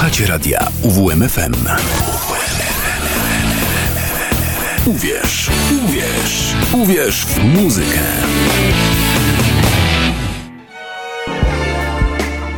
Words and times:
Słuchacie 0.00 0.26
radia 0.26 0.68
UWMFM. 0.82 1.54
Uwierz, 4.86 5.50
uwierz, 5.84 6.54
uwierz 6.72 7.26
w 7.26 7.44
muzykę. 7.44 8.00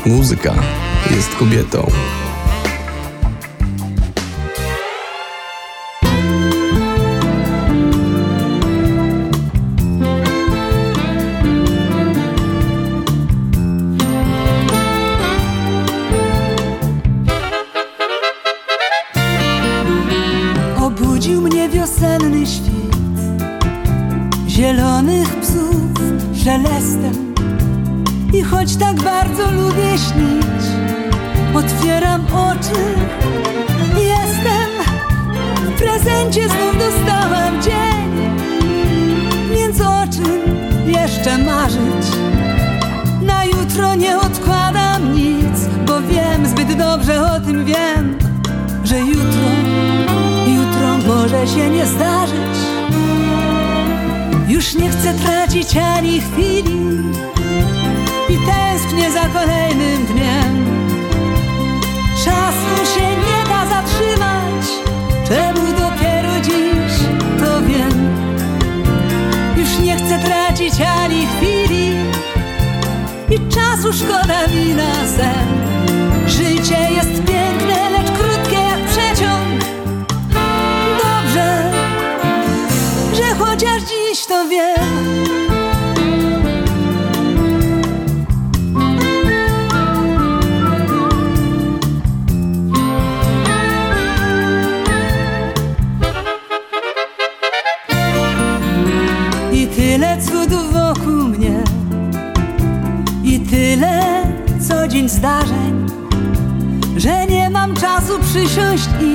Muzyka 0.07 0.55
jest 1.11 1.35
kobietą. 1.35 1.91
Czasu 73.93 74.05
szkoda 74.05 74.47
mi 74.49 74.75
co 105.03 105.09
dzień 105.09 105.09
zdarzeń 105.09 105.87
Że 106.97 107.27
nie 107.27 107.51
mam 107.51 107.75
czasu 107.77 108.19
przysiąść 108.19 108.89
i 109.01 109.15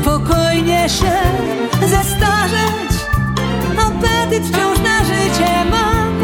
Spokojnie 0.00 0.88
się 0.88 1.12
zestarzeć. 1.80 2.90
Apetyt 3.78 4.44
wciąż 4.44 4.78
na 4.78 5.04
życie 5.04 5.64
mam. 5.70 6.20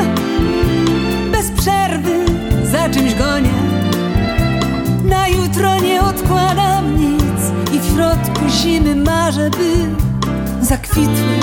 Bez 1.33 1.51
przerwy 1.51 2.25
za 2.65 2.89
czymś 2.89 3.15
gonię. 3.15 3.55
Na 5.05 5.29
jutro 5.29 5.81
nie 5.81 6.03
odkładam 6.03 6.99
nic 6.99 7.73
I 7.73 7.81
w 7.81 7.95
środku 7.95 8.49
zimy 8.49 8.97
marzę, 8.97 9.51
by 9.51 9.87
zakwitły 10.65 11.37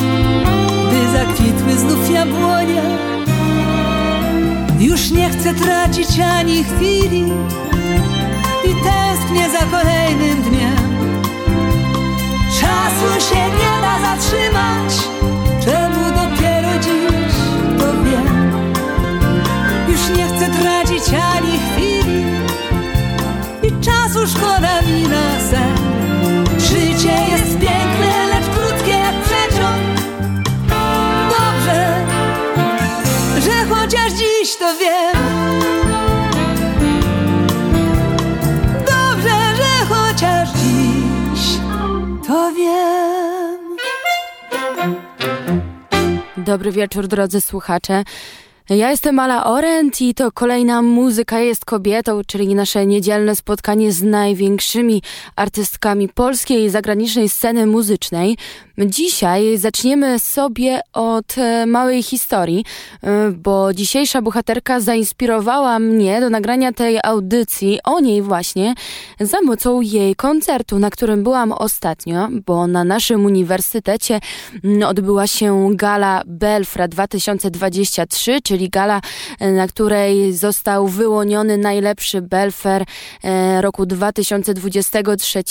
By 0.90 1.18
zakwitły 1.18 1.73
znów 1.78 2.12
jabłonie 2.12 2.84
Już 4.83 5.11
nie 5.11 5.29
chcę 5.29 5.53
tracić 5.53 6.19
ani 6.19 6.63
chwili 6.63 7.23
I 8.66 8.73
tęsknię 8.83 9.49
za 9.49 9.66
kolejnym 9.77 10.41
dniem. 10.41 11.13
Czasu 12.59 13.29
się 13.29 13.35
nie 13.35 13.81
da 13.81 13.99
zatrzymać 13.99 14.93
Czemu 15.66 16.05
dopiero 16.05 16.79
dziś 16.79 17.35
to 17.79 18.03
wiem. 18.03 18.63
Już 19.88 20.17
nie 20.17 20.27
chcę 20.27 20.49
tracić 20.61 21.03
ani 21.35 21.59
chwili 21.59 22.25
I 23.63 23.85
czasu 23.85 24.27
szkoda 24.27 24.72
Dobry 46.53 46.72
wieczór, 46.72 47.08
drodzy 47.08 47.41
słuchacze. 47.41 48.03
Ja 48.69 48.91
jestem 48.91 49.19
Ala 49.19 49.46
Orent 49.46 50.02
i 50.02 50.14
to 50.14 50.31
kolejna 50.31 50.81
Muzyka 50.81 51.40
jest 51.40 51.66
kobietą, 51.66 52.22
czyli 52.28 52.56
nasze 52.56 52.86
niedzielne 52.86 53.36
spotkanie 53.36 53.91
z 53.91 54.03
największymi 54.03 55.02
artystkami 55.36 56.09
polskiej 56.09 56.64
i 56.64 56.69
zagranicznej 56.69 57.30
sceny 57.30 57.66
muzycznej. 57.66 58.38
Dzisiaj 58.78 59.57
zaczniemy 59.57 60.19
sobie 60.19 60.81
od 60.94 61.38
e, 61.38 61.66
małej 61.66 62.03
historii, 62.03 62.66
e, 63.03 63.31
bo 63.31 63.73
dzisiejsza 63.73 64.22
bohaterka 64.22 64.79
zainspirowała 64.79 65.79
mnie 65.79 66.22
do 66.22 66.29
nagrania 66.29 66.72
tej 66.72 67.00
audycji 67.03 67.79
o 67.84 68.00
niej 68.00 68.22
właśnie 68.22 68.73
za 69.19 69.41
mocą 69.41 69.81
jej 69.81 70.16
koncertu, 70.16 70.79
na 70.79 70.89
którym 70.89 71.23
byłam 71.23 71.51
ostatnio, 71.51 72.28
bo 72.45 72.67
na 72.67 72.84
naszym 72.84 73.25
uniwersytecie 73.25 74.19
odbyła 74.88 75.28
się 75.28 75.69
gala 75.73 76.22
Belfra 76.25 76.88
2023, 76.88 78.41
czyli 78.44 78.69
gala, 78.69 79.01
e, 79.40 79.51
na 79.51 79.67
której 79.67 80.34
został 80.34 80.88
wyłoniony 80.88 81.57
najlepszy 81.57 82.22
Belfer 82.22 82.85
roku 83.61 83.85
2023 83.85 85.44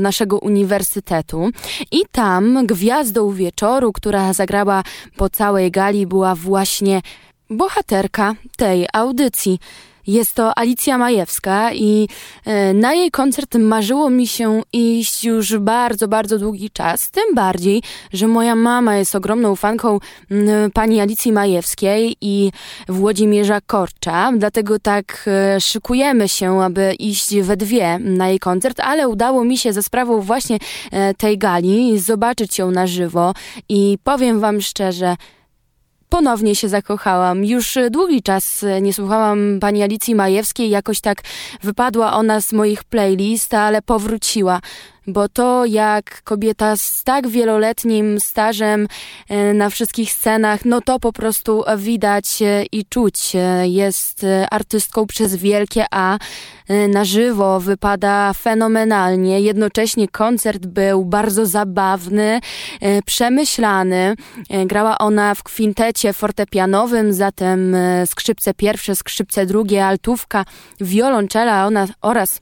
naszego 0.00 0.38
uniwersytetu. 0.38 1.50
I 1.90 2.02
tam 2.12 2.57
gwiazdą 2.66 3.32
wieczoru, 3.32 3.92
która 3.92 4.32
zagrała 4.32 4.82
po 5.16 5.30
całej 5.30 5.70
gali, 5.70 6.06
była 6.06 6.34
właśnie 6.34 7.02
bohaterka 7.50 8.34
tej 8.56 8.86
audycji. 8.92 9.58
Jest 10.08 10.34
to 10.34 10.58
Alicja 10.58 10.98
Majewska 10.98 11.72
i 11.72 12.08
e, 12.44 12.74
na 12.74 12.94
jej 12.94 13.10
koncert 13.10 13.54
marzyło 13.54 14.10
mi 14.10 14.26
się 14.26 14.62
iść 14.72 15.24
już 15.24 15.58
bardzo, 15.58 16.08
bardzo 16.08 16.38
długi 16.38 16.70
czas. 16.70 17.10
Tym 17.10 17.34
bardziej, 17.34 17.82
że 18.12 18.28
moja 18.28 18.54
mama 18.54 18.96
jest 18.96 19.14
ogromną 19.14 19.56
fanką 19.56 19.98
pani 20.74 21.00
Alicji 21.00 21.32
Majewskiej 21.32 22.16
i 22.20 22.52
Włodzimierza 22.88 23.60
Korcza. 23.60 24.32
Dlatego 24.36 24.78
tak 24.78 25.24
e, 25.26 25.60
szykujemy 25.60 26.28
się, 26.28 26.62
aby 26.62 26.94
iść 26.98 27.40
we 27.40 27.56
dwie 27.56 27.98
na 27.98 28.28
jej 28.28 28.38
koncert, 28.38 28.80
ale 28.80 29.08
udało 29.08 29.44
mi 29.44 29.58
się 29.58 29.72
za 29.72 29.82
sprawą 29.82 30.20
właśnie 30.20 30.58
e, 30.90 31.14
tej 31.14 31.38
gali 31.38 31.98
zobaczyć 31.98 32.58
ją 32.58 32.70
na 32.70 32.86
żywo 32.86 33.34
i 33.68 33.98
powiem 34.04 34.40
wam 34.40 34.60
szczerze, 34.60 35.16
ponownie 36.08 36.54
się 36.54 36.68
zakochałam. 36.68 37.44
Już 37.44 37.78
długi 37.90 38.22
czas 38.22 38.64
nie 38.82 38.94
słuchałam 38.94 39.58
pani 39.60 39.82
Alicji 39.82 40.14
Majewskiej, 40.14 40.70
jakoś 40.70 41.00
tak 41.00 41.22
wypadła 41.62 42.12
ona 42.12 42.40
z 42.40 42.52
moich 42.52 42.84
playlist, 42.84 43.54
ale 43.54 43.82
powróciła. 43.82 44.60
Bo 45.08 45.28
to 45.28 45.64
jak 45.64 46.22
kobieta 46.22 46.76
z 46.76 47.04
tak 47.04 47.28
wieloletnim 47.28 48.20
stażem 48.20 48.88
e, 49.28 49.54
na 49.54 49.70
wszystkich 49.70 50.12
scenach, 50.12 50.64
no 50.64 50.80
to 50.80 51.00
po 51.00 51.12
prostu 51.12 51.64
widać 51.76 52.42
e, 52.42 52.64
i 52.72 52.84
czuć. 52.84 53.32
E, 53.34 53.68
Jest 53.68 54.26
artystką 54.50 55.06
przez 55.06 55.36
wielkie 55.36 55.84
A. 55.90 56.18
Na 56.88 57.04
żywo 57.04 57.60
wypada 57.60 58.32
fenomenalnie. 58.32 59.40
Jednocześnie 59.40 60.08
koncert 60.08 60.66
był 60.66 61.04
bardzo 61.04 61.46
zabawny, 61.46 62.40
przemyślany. 63.06 64.14
Grała 64.66 64.98
ona 64.98 65.34
w 65.34 65.42
kwintecie 65.42 66.12
fortepianowym, 66.12 67.12
zatem 67.12 67.76
skrzypce 68.06 68.54
pierwsze, 68.54 68.96
skrzypce 68.96 69.46
drugie, 69.46 69.86
altówka, 69.86 70.44
wiolonczela 70.80 71.66
ona 71.66 71.86
oraz 72.02 72.40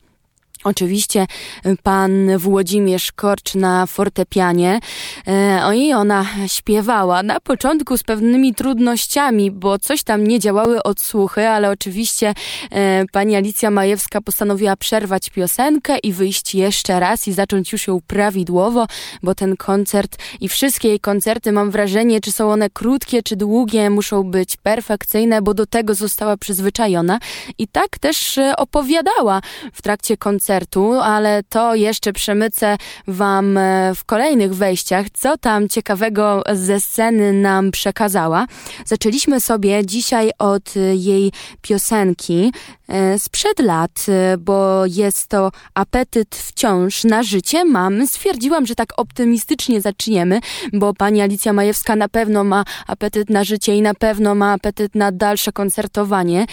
Oczywiście 0.64 1.26
y, 1.66 1.76
pan 1.82 2.38
Włodzimierz 2.38 3.12
Korcz 3.12 3.54
na 3.54 3.86
fortepianie. 3.86 4.80
E, 5.26 5.76
I 5.76 5.92
ona 5.92 6.26
śpiewała 6.46 7.22
na 7.22 7.40
początku 7.40 7.96
z 7.96 8.02
pewnymi 8.02 8.54
trudnościami, 8.54 9.50
bo 9.50 9.78
coś 9.78 10.02
tam 10.02 10.26
nie 10.26 10.40
działały 10.40 10.82
odsłuchy, 10.82 11.48
ale 11.48 11.70
oczywiście 11.70 12.34
e, 12.70 13.04
pani 13.12 13.36
Alicja 13.36 13.70
Majewska 13.70 14.20
postanowiła 14.20 14.76
przerwać 14.76 15.30
piosenkę 15.30 15.98
i 15.98 16.12
wyjść 16.12 16.54
jeszcze 16.54 17.00
raz 17.00 17.28
i 17.28 17.32
zacząć 17.32 17.72
już 17.72 17.86
ją 17.86 18.00
prawidłowo, 18.06 18.86
bo 19.22 19.34
ten 19.34 19.56
koncert 19.56 20.16
i 20.40 20.48
wszystkie 20.48 20.88
jej 20.88 21.00
koncerty, 21.00 21.52
mam 21.52 21.70
wrażenie, 21.70 22.20
czy 22.20 22.32
są 22.32 22.52
one 22.52 22.70
krótkie, 22.70 23.22
czy 23.22 23.36
długie, 23.36 23.90
muszą 23.90 24.22
być 24.22 24.56
perfekcyjne, 24.56 25.42
bo 25.42 25.54
do 25.54 25.66
tego 25.66 25.94
została 25.94 26.36
przyzwyczajona. 26.36 27.18
I 27.58 27.68
tak 27.68 27.98
też 27.98 28.38
opowiadała 28.56 29.40
w 29.72 29.82
trakcie 29.82 30.16
koncertu 30.16 30.45
koncertu, 30.46 30.92
ale 30.92 31.42
to 31.42 31.74
jeszcze 31.74 32.12
przemycę 32.12 32.76
Wam 33.06 33.58
e, 33.58 33.92
w 33.94 34.04
kolejnych 34.04 34.54
wejściach, 34.54 35.06
co 35.12 35.38
tam 35.38 35.68
ciekawego 35.68 36.42
ze 36.52 36.80
sceny 36.80 37.32
nam 37.32 37.70
przekazała. 37.70 38.46
Zaczęliśmy 38.84 39.40
sobie 39.40 39.86
dzisiaj 39.86 40.30
od 40.38 40.74
jej 40.94 41.32
piosenki 41.62 42.52
e, 42.88 43.18
sprzed 43.18 43.58
lat, 43.58 44.06
e, 44.08 44.36
bo 44.38 44.86
jest 44.86 45.28
to 45.28 45.50
apetyt 45.74 46.36
wciąż 46.36 47.04
na 47.04 47.22
życie 47.22 47.64
mam. 47.64 48.06
Stwierdziłam, 48.06 48.66
że 48.66 48.74
tak 48.74 48.88
optymistycznie 48.96 49.80
zaczniemy, 49.80 50.40
bo 50.72 50.94
pani 50.94 51.20
Alicja 51.20 51.52
Majewska 51.52 51.96
na 51.96 52.08
pewno 52.08 52.44
ma 52.44 52.64
apetyt 52.86 53.30
na 53.30 53.44
życie 53.44 53.76
i 53.76 53.82
na 53.82 53.94
pewno 53.94 54.34
ma 54.34 54.52
apetyt 54.52 54.94
na 54.94 55.12
dalsze 55.12 55.52
koncertowanie. 55.52 56.46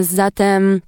Zatem 0.00 0.80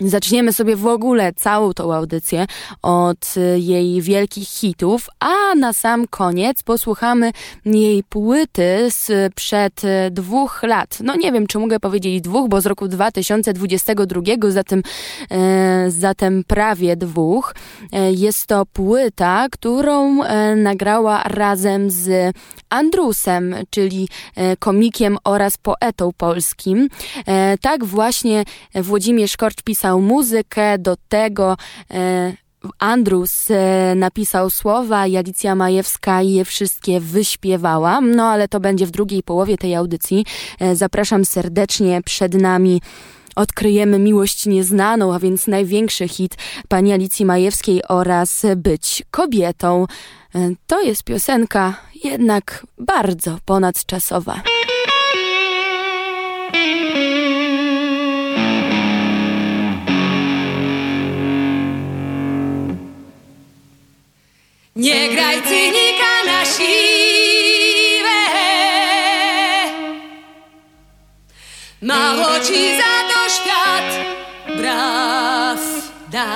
Zaczniemy 0.00 0.52
sobie 0.52 0.76
w 0.76 0.86
ogóle 0.86 1.32
całą 1.32 1.72
tą 1.72 1.94
audycję 1.94 2.46
od 2.82 3.34
y, 3.36 3.58
jej 3.58 4.02
wielkich 4.02 4.48
hitów, 4.48 5.08
a 5.20 5.54
na 5.54 5.72
sam 5.72 6.06
koniec 6.06 6.62
posłuchamy 6.62 7.30
jej 7.64 8.04
płyty 8.04 8.88
sprzed 8.90 9.84
y, 9.84 10.10
dwóch 10.10 10.62
lat. 10.62 10.98
No 11.04 11.16
nie 11.16 11.32
wiem, 11.32 11.46
czy 11.46 11.58
mogę 11.58 11.80
powiedzieć 11.80 12.20
dwóch, 12.20 12.48
bo 12.48 12.60
z 12.60 12.66
roku 12.66 12.88
2022, 12.88 14.22
zatem, 14.48 14.82
zatem 15.88 16.44
prawie 16.46 16.96
dwóch. 16.96 17.54
E, 17.92 18.12
jest 18.12 18.46
to 18.46 18.66
płyta, 18.66 19.46
którą 19.50 20.18
nagrała 20.56 21.22
razem 21.22 21.90
z 21.90 22.36
Andrusem, 22.70 23.54
czyli 23.70 24.08
komikiem 24.58 25.18
oraz 25.24 25.56
poetą 25.56 26.10
polskim. 26.16 26.88
Tak 27.60 27.84
właśnie 27.84 28.44
Włodzimierz 28.74 29.36
Korcz 29.36 29.62
pisał 29.62 29.89
napisał 29.90 30.00
muzykę, 30.00 30.78
do 30.78 30.96
tego 31.08 31.56
e, 31.90 32.32
Andrus 32.78 33.50
e, 33.50 33.94
napisał 33.96 34.50
słowa 34.50 35.06
i 35.06 35.16
Alicja 35.16 35.54
Majewska 35.54 36.22
je 36.22 36.44
wszystkie 36.44 37.00
wyśpiewała, 37.00 38.00
no 38.00 38.24
ale 38.24 38.48
to 38.48 38.60
będzie 38.60 38.86
w 38.86 38.90
drugiej 38.90 39.22
połowie 39.22 39.58
tej 39.58 39.74
audycji. 39.74 40.26
E, 40.60 40.76
zapraszam 40.76 41.24
serdecznie 41.24 42.02
przed 42.02 42.34
nami 42.34 42.82
odkryjemy 43.36 43.98
miłość 43.98 44.46
nieznaną, 44.46 45.14
a 45.14 45.18
więc 45.18 45.46
największy 45.46 46.08
hit 46.08 46.36
pani 46.68 46.92
Alicji 46.92 47.24
Majewskiej 47.24 47.82
oraz 47.88 48.42
Być 48.56 49.02
kobietą. 49.10 49.86
To 50.66 50.82
jest 50.82 51.04
piosenka 51.04 51.74
jednak 52.04 52.66
bardzo 52.78 53.38
ponadczasowa. 53.44 54.42
Nie 64.80 65.08
graj 65.08 65.42
cynika 65.42 66.14
na 66.26 66.44
siłę. 66.44 68.20
Mało 71.82 72.40
ci 72.40 72.76
za 72.76 72.94
to 73.10 73.20
świat 73.36 73.90
braw 74.56 75.60
da 76.10 76.26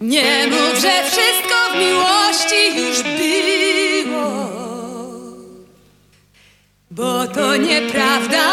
Nie 0.00 0.46
mów, 0.46 0.78
że 0.80 1.02
wszystko 1.10 1.56
w 1.72 1.78
miłości 1.78 2.62
już 2.76 3.02
było 3.02 4.48
Bo 6.90 7.26
to 7.26 7.56
nieprawda, 7.56 8.48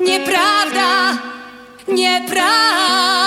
nieprawda, 0.00 1.18
nieprawda 1.88 3.19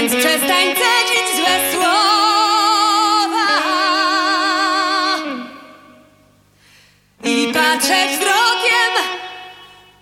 Więc 0.00 0.14
przestań 0.14 0.64
cedzić 0.64 1.36
złe 1.36 1.72
słowa. 1.72 3.50
I 7.24 7.52
patrzeć 7.54 8.10
wzrokiem 8.10 8.92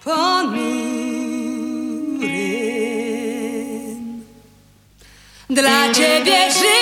ponurym. 0.05 0.79
Dla 5.51 5.93
ciebie 5.95 6.51
życie 6.53 6.78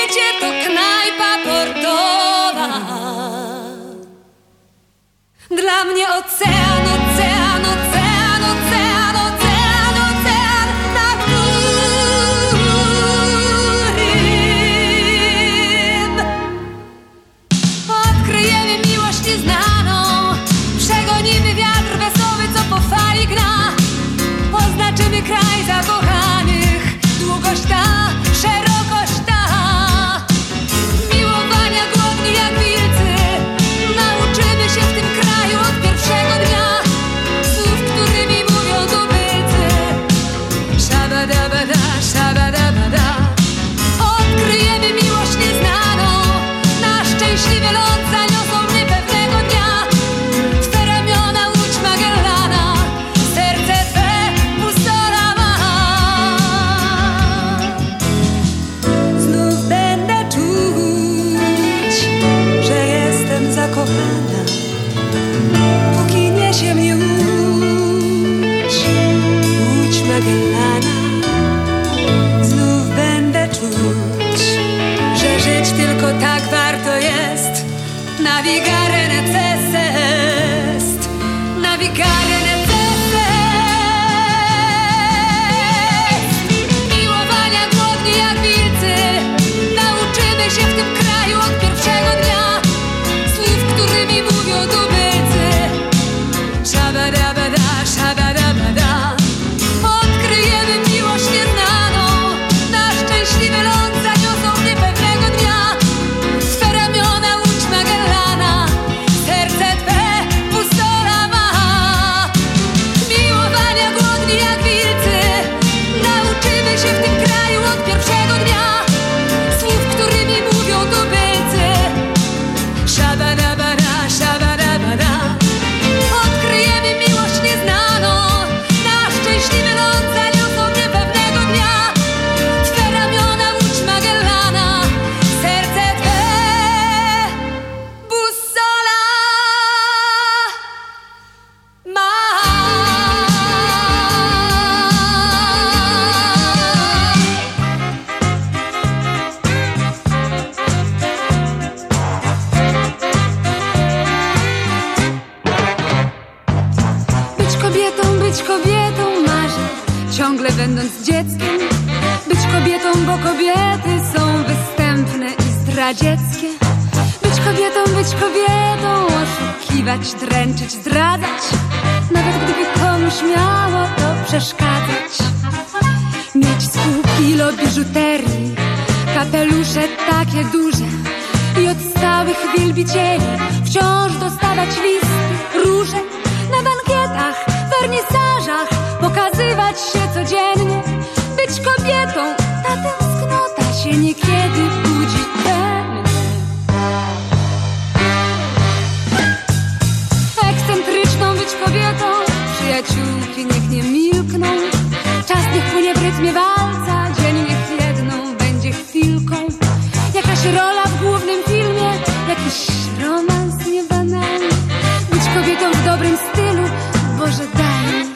Boże 217.27 217.47
daj? 217.55 218.07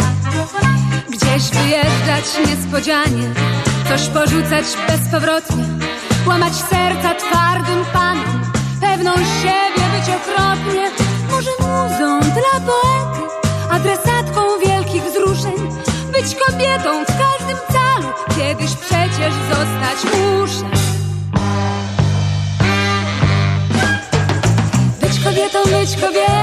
Gdzieś 1.08 1.50
wyjeżdżać 1.50 2.48
niespodzianie 2.48 3.28
Coś 3.88 4.06
porzucać 4.08 4.64
bezpowrotnie 4.88 5.64
Łamać 6.26 6.52
serca 6.54 7.14
twardym 7.14 7.84
panom 7.92 8.42
Pewną 8.80 9.14
siebie 9.14 9.84
być 9.96 10.16
okropnie 10.16 10.90
Może 11.30 11.50
muzą 11.50 12.20
dla 12.20 12.60
poety 12.66 13.34
Adresatką 13.70 14.40
wielkich 14.66 15.02
wzruszeń 15.02 15.54
Być 16.12 16.34
kobietą 16.46 17.04
w 17.04 17.06
każdym 17.06 17.58
calu 17.72 18.08
Kiedyś 18.36 18.70
przecież 18.76 19.34
zostać 19.48 20.04
muszę. 20.04 20.70
Być 25.00 25.24
kobietą, 25.24 25.58
być 25.64 25.96
kobietą 26.00 26.39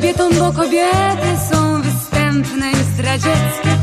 kobietą, 0.00 0.30
bo 0.38 0.52
kobiety 0.52 1.28
są 1.50 1.82
występne 1.82 2.70
i 2.70 2.76
zdradzieckie. 2.76 3.76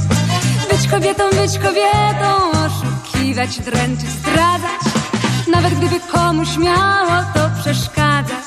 Być 0.71 0.87
kobietą, 0.87 1.23
być 1.29 1.59
kobietą 1.59 2.51
Oszukiwać, 2.51 3.59
dręczyć, 3.59 4.09
zdradzać. 4.09 4.93
Nawet 5.51 5.73
gdyby 5.73 5.99
komuś 5.99 6.57
miało 6.57 7.23
to 7.33 7.49
przeszkadzać. 7.61 8.43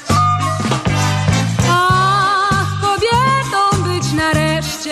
Ach, 1.70 2.80
kobietą 2.80 3.82
być 3.84 4.12
nareszcie. 4.12 4.90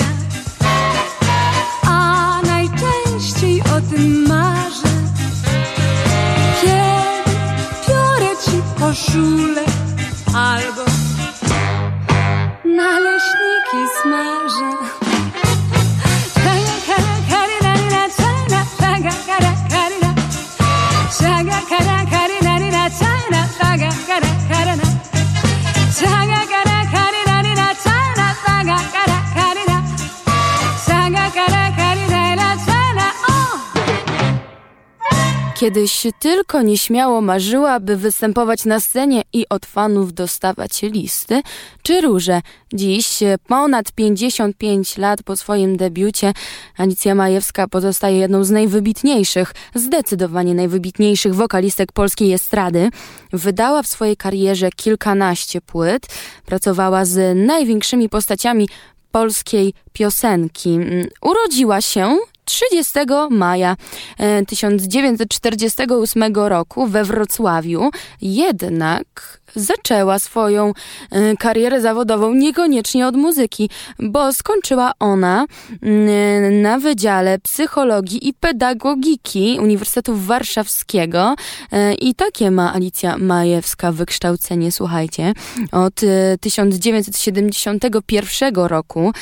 A 1.87 2.41
najczęściej 2.47 3.61
o 3.63 3.91
tym 3.91 4.29
marzę. 4.29 4.89
Kiedy 6.61 7.37
biorę 7.89 8.37
ci 8.45 8.63
koszulę 8.81 9.65
Albo 10.35 10.88
Kiedyś 35.59 36.07
tylko 36.19 36.63
nieśmiało 36.63 37.21
marzyła, 37.21 37.81
by 37.81 37.97
występować 37.97 38.65
na 38.65 38.81
scenie 38.81 39.23
i 39.33 39.49
od 39.49 39.67
fanów 39.67 40.13
dostawać 40.15 40.83
listy 40.83 41.43
czy 41.83 42.01
róże. 42.01 42.41
Dziś, 42.73 43.19
ponad 43.47 43.93
55 43.93 44.99
lat 44.99 45.23
po 45.23 45.37
swoim 45.37 45.77
debiucie, 45.77 46.33
Alicja 46.77 47.15
Majewska 47.15 47.69
pozostaje 47.69 48.19
jedną 48.19 48.45
z 48.45 48.51
najwybitniejszych, 48.51 49.55
zdecydowanie 49.75 50.55
najwybitniejszych 50.55 51.35
wokalistek 51.35 51.93
polskiej 51.93 52.33
estrady. 52.33 52.91
Wydała 53.33 53.83
w 53.83 53.87
swojej 53.87 54.17
karierze 54.17 54.71
kilkanaście 54.71 55.61
płyt, 55.61 56.07
pracowała 56.47 57.05
z 57.05 57.37
największymi 57.47 58.09
postaciami 58.09 58.69
polskiej 59.13 59.75
piosenki. 59.93 60.79
Urodziła 61.23 61.81
się 61.81 62.19
30 62.49 62.93
maja 63.31 63.77
1948 64.47 66.23
e, 66.23 66.49
roku 66.49 66.87
we 66.87 67.05
Wrocławiu, 67.05 67.91
jednak 68.23 69.39
zaczęła 69.55 70.19
swoją 70.19 70.73
e, 71.11 71.37
karierę 71.37 71.81
zawodową 71.81 72.35
niekoniecznie 72.35 73.07
od 73.07 73.17
muzyki, 73.17 73.71
bo 73.99 74.33
skończyła 74.33 74.93
ona 74.99 75.47
mm, 75.83 76.63
na 76.63 76.79
Wydziale 76.79 77.39
Psychologii 77.39 78.29
i 78.29 78.35
Pedagogiki 78.35 79.59
Uniwersytetu 79.63 80.17
Warszawskiego 80.17 81.35
e, 81.73 81.95
i 81.95 82.15
takie 82.15 82.51
ma 82.51 82.75
Alicja 82.75 83.19
Majewska 83.19 83.93
wykształcenie, 83.93 84.73
słuchajcie. 84.73 85.33
Od 85.73 85.95
1971 86.41 88.55
roku 88.55 89.13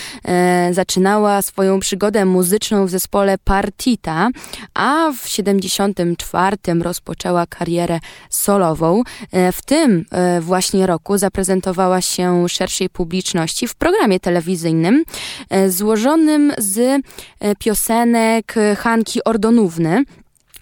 zaczynała 0.70 1.42
swoją 1.42 1.80
przygodę 1.80 2.24
muzyczną 2.24 2.86
w 2.86 2.90
zespole 2.90 3.15
zespole 3.16 3.38
Partita, 3.38 4.28
a 4.74 5.12
w 5.12 5.28
74 5.28 6.56
rozpoczęła 6.82 7.46
karierę 7.46 8.00
solową. 8.30 9.02
E, 9.32 9.52
w 9.52 9.62
tym 9.62 10.04
e, 10.10 10.40
właśnie 10.40 10.86
roku 10.86 11.18
zaprezentowała 11.18 12.00
się 12.00 12.48
szerszej 12.48 12.90
publiczności 12.90 13.68
w 13.68 13.74
programie 13.74 14.20
telewizyjnym 14.20 15.04
e, 15.50 15.70
złożonym 15.70 16.52
z 16.58 17.02
piosenek 17.58 18.54
Hanki 18.78 19.24
Ordonówny. 19.24 20.04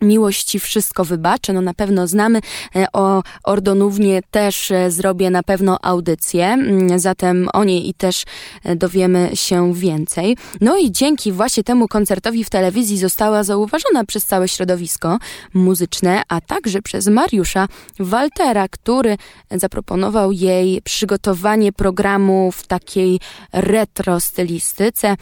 Miłość 0.04 0.44
ci 0.44 0.60
wszystko 0.60 1.04
wybaczę, 1.04 1.52
no 1.52 1.60
na 1.60 1.74
pewno 1.74 2.06
znamy. 2.06 2.40
E, 2.76 2.86
o 2.92 3.22
Ordonównie 3.44 4.22
też 4.30 4.70
e, 4.70 4.90
zrobię 4.90 5.30
na 5.30 5.42
pewno 5.42 5.78
audycję, 5.82 6.46
mm, 6.46 6.98
zatem 6.98 7.48
o 7.52 7.64
niej 7.64 7.88
i 7.88 7.94
też 7.94 8.24
e, 8.64 8.76
dowiemy 8.76 9.30
się 9.34 9.74
więcej. 9.74 10.36
No 10.60 10.78
i 10.78 10.92
dzięki 10.92 11.32
właśnie 11.32 11.64
temu 11.64 11.88
koncertowi 11.88 12.44
w 12.44 12.50
telewizji 12.50 12.98
została 12.98 13.42
zauważona 13.44 14.04
przez 14.04 14.26
całe 14.26 14.48
środowisko 14.48 15.18
muzyczne, 15.54 16.22
a 16.28 16.40
także 16.40 16.82
przez 16.82 17.06
Mariusza 17.08 17.68
Waltera, 17.98 18.68
który 18.68 19.16
zaproponował 19.50 20.32
jej 20.32 20.82
przygotowanie 20.82 21.72
programu 21.72 22.52
w 22.52 22.66
takiej 22.66 23.20
retro 23.52 24.20
stylistyce 24.20 25.16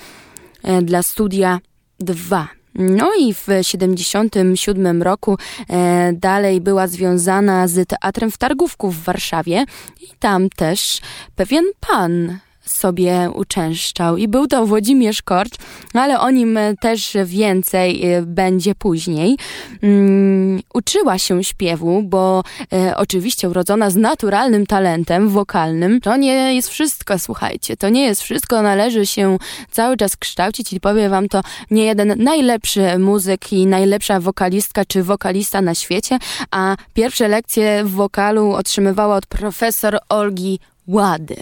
dla 0.82 1.02
studia 1.02 1.60
2. 2.00 2.61
No 2.74 3.10
i 3.18 3.34
w 3.34 3.44
1977 3.44 5.02
roku 5.02 5.38
e, 5.68 6.12
dalej 6.12 6.60
była 6.60 6.86
związana 6.86 7.68
z 7.68 7.88
Teatrem 7.88 8.30
w 8.30 8.38
Targówku 8.38 8.90
w 8.90 9.02
Warszawie 9.02 9.64
i 10.00 10.06
tam 10.18 10.48
też 10.48 11.00
pewien 11.36 11.64
pan 11.80 12.38
sobie 12.64 13.30
uczęszczał 13.34 14.16
i 14.16 14.28
był 14.28 14.46
to 14.46 14.66
Włodzimierz 14.66 15.22
Korcz, 15.22 15.54
ale 15.94 16.20
o 16.20 16.30
nim 16.30 16.58
też 16.80 17.16
więcej 17.24 18.16
y, 18.16 18.22
będzie 18.26 18.74
później. 18.74 19.36
Um, 19.82 20.62
uczyła 20.74 21.18
się 21.18 21.44
śpiewu, 21.44 22.02
bo 22.02 22.42
e, 22.72 22.96
oczywiście 22.96 23.48
urodzona 23.48 23.90
z 23.90 23.96
naturalnym 23.96 24.66
talentem 24.66 25.28
wokalnym. 25.28 26.00
To 26.00 26.16
nie 26.16 26.54
jest 26.54 26.68
wszystko, 26.68 27.18
słuchajcie, 27.18 27.76
to 27.76 27.88
nie 27.88 28.04
jest 28.04 28.22
wszystko, 28.22 28.62
należy 28.62 29.06
się 29.06 29.38
cały 29.70 29.96
czas 29.96 30.16
kształcić 30.16 30.72
i 30.72 30.80
powiem 30.80 31.10
wam 31.10 31.28
to 31.28 31.40
nie 31.70 31.84
jeden 31.84 32.14
najlepszy 32.16 32.98
muzyk 32.98 33.52
i 33.52 33.66
najlepsza 33.66 34.20
wokalistka 34.20 34.84
czy 34.84 35.02
wokalista 35.02 35.62
na 35.62 35.74
świecie, 35.74 36.18
a 36.50 36.76
pierwsze 36.94 37.28
lekcje 37.28 37.84
w 37.84 37.90
wokalu 37.90 38.52
otrzymywała 38.52 39.16
od 39.16 39.26
profesor 39.26 39.98
Olgi 40.08 40.58
Łady. 40.88 41.36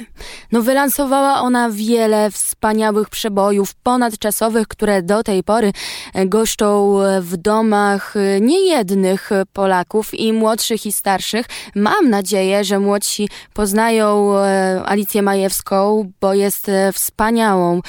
No 0.53 0.63
wylansowała 0.63 1.41
ona 1.41 1.71
wiele 1.71 2.31
wspaniałych 2.31 3.09
przebojów 3.09 3.75
ponadczasowych, 3.75 4.69
które 4.69 5.03
do 5.03 5.23
tej 5.23 5.43
pory 5.43 5.73
e, 6.15 6.27
goszczą 6.27 6.99
w 7.21 7.37
domach 7.37 8.17
e, 8.17 8.41
niejednych 8.41 9.31
Polaków 9.53 10.15
i 10.15 10.33
młodszych 10.33 10.87
i 10.87 10.93
starszych. 10.93 11.47
Mam 11.75 12.11
nadzieję, 12.11 12.65
że 12.65 12.79
młodsi 12.79 13.29
poznają 13.55 14.37
e, 14.37 14.83
Alicję 14.85 15.23
Majewską, 15.23 16.11
bo 16.21 16.35
jest 16.35 16.71
wspaniałą 16.93 17.81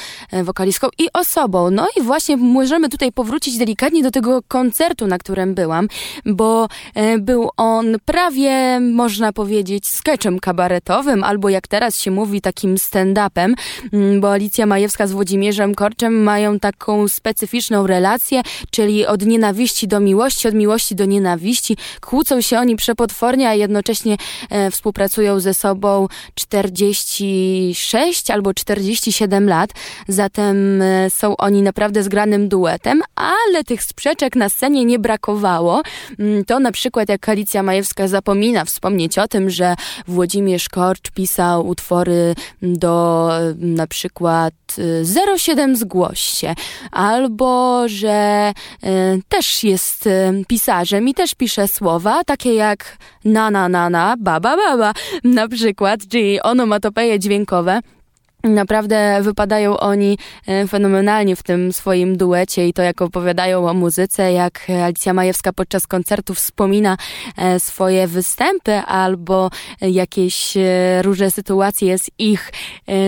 wokalistką 0.44 0.88
i 0.98 1.08
osobą. 1.14 1.72
No 1.72 1.88
i 1.98 2.02
właśnie 2.02 2.38
możemy 2.38 2.90
tutaj 2.90 3.12
powrócić 3.12 3.58
delikatnie 3.58 4.04
do 4.04 4.12
tego 4.12 4.42
koncertu, 4.48 5.08
na 5.08 5.18
którym 5.18 5.56
byłam, 5.56 5.88
bo 6.26 6.68
był 7.20 7.50
on 7.58 7.96
prawie, 8.06 8.80
można 8.80 9.34
powiedzieć, 9.34 9.88
sketchem 9.88 10.40
kabaretowym 10.40 11.24
albo 11.24 11.41
albo 11.42 11.50
jak 11.50 11.68
teraz 11.68 12.00
się 12.00 12.12
mówi, 12.12 12.42
takim 12.42 12.76
stand-upem, 12.76 13.54
mm, 13.94 14.22
bo 14.22 14.32
Alicja 14.32 14.66
Majewska 14.66 15.08
z 15.08 15.12
Włodzimierzem 15.12 15.76
Korczem 15.76 16.24
mają 16.24 16.60
taką 16.60 17.08
specyficzną 17.08 17.88
relację, 17.88 18.42
czyli 18.72 19.06
od 19.06 19.26
nienawiści 19.26 19.88
do 19.88 20.00
miłości, 20.00 20.48
od 20.48 20.54
miłości 20.54 20.96
do 20.96 21.06
nienawiści. 21.06 21.78
Kłócą 22.02 22.42
się 22.42 22.60
oni 22.60 22.76
przepotwornie, 22.76 23.50
a 23.50 23.54
jednocześnie 23.54 24.18
e, 24.50 24.72
współpracują 24.72 25.40
ze 25.40 25.54
sobą 25.54 26.08
46 26.36 28.32
albo 28.32 28.54
47 28.54 29.50
lat, 29.50 29.70
zatem 30.08 30.82
e, 30.82 31.10
są 31.10 31.38
oni 31.38 31.62
naprawdę 31.62 32.04
zgranym 32.04 32.50
duetem, 32.50 33.02
ale 33.16 33.64
tych 33.64 33.84
sprzeczek 33.84 34.36
na 34.36 34.50
scenie 34.50 34.86
nie 34.86 35.00
brakowało. 35.00 35.82
Mm, 36.20 36.46
to 36.46 36.60
na 36.60 36.72
przykład 36.72 37.10
jak 37.10 37.30
Alicja 37.30 37.64
Majewska 37.64 38.08
zapomina 38.08 38.66
wspomnieć 38.66 39.18
o 39.18 39.28
tym, 39.28 39.50
że 39.50 39.76
Włodzimierz 40.08 40.70
Korcz 40.70 41.12
pisał 41.12 41.31
pisał 41.32 41.68
utwory 41.68 42.36
do 42.62 43.30
na 43.58 43.88
przykład 43.88 44.54
07 45.38 45.72
y, 45.72 45.76
zgłoś 45.76 46.20
się, 46.20 46.54
albo 46.92 47.84
że 47.88 48.52
y, 48.84 49.22
też 49.30 49.64
jest 49.64 50.08
y, 50.08 50.44
pisarzem 50.48 51.08
i 51.08 51.14
też 51.14 51.36
pisze 51.36 51.68
słowa, 51.68 52.24
takie 52.24 52.54
jak 52.54 52.98
na 53.26 53.52
na 53.52 53.70
na 53.70 53.90
na, 53.90 54.16
baba 54.20 54.58
baba 54.58 54.94
na 55.24 55.48
przykład, 55.48 56.00
czyli 56.08 56.42
onomatopeje 56.42 57.20
dźwiękowe. 57.20 57.80
Naprawdę 58.44 59.20
wypadają 59.22 59.78
oni 59.78 60.18
e, 60.48 60.68
fenomenalnie 60.68 61.36
w 61.36 61.44
tym 61.44 61.74
swoim 61.74 62.18
duecie 62.18 62.68
i 62.68 62.74
to 62.74 62.82
jak 62.82 63.02
opowiadają 63.02 63.70
o 63.70 63.74
muzyce, 63.74 64.34
jak 64.34 64.68
Alicja 64.84 65.14
Majewska 65.14 65.54
podczas 65.54 65.88
koncertów 65.88 66.38
wspomina 66.38 66.98
e, 67.38 67.60
swoje 67.60 68.08
występy 68.08 68.72
albo 68.72 69.50
jakieś 69.82 70.58
e, 70.58 71.02
różne 71.02 71.32
sytuacje 71.32 71.98
z 71.98 72.10
ich 72.20 72.52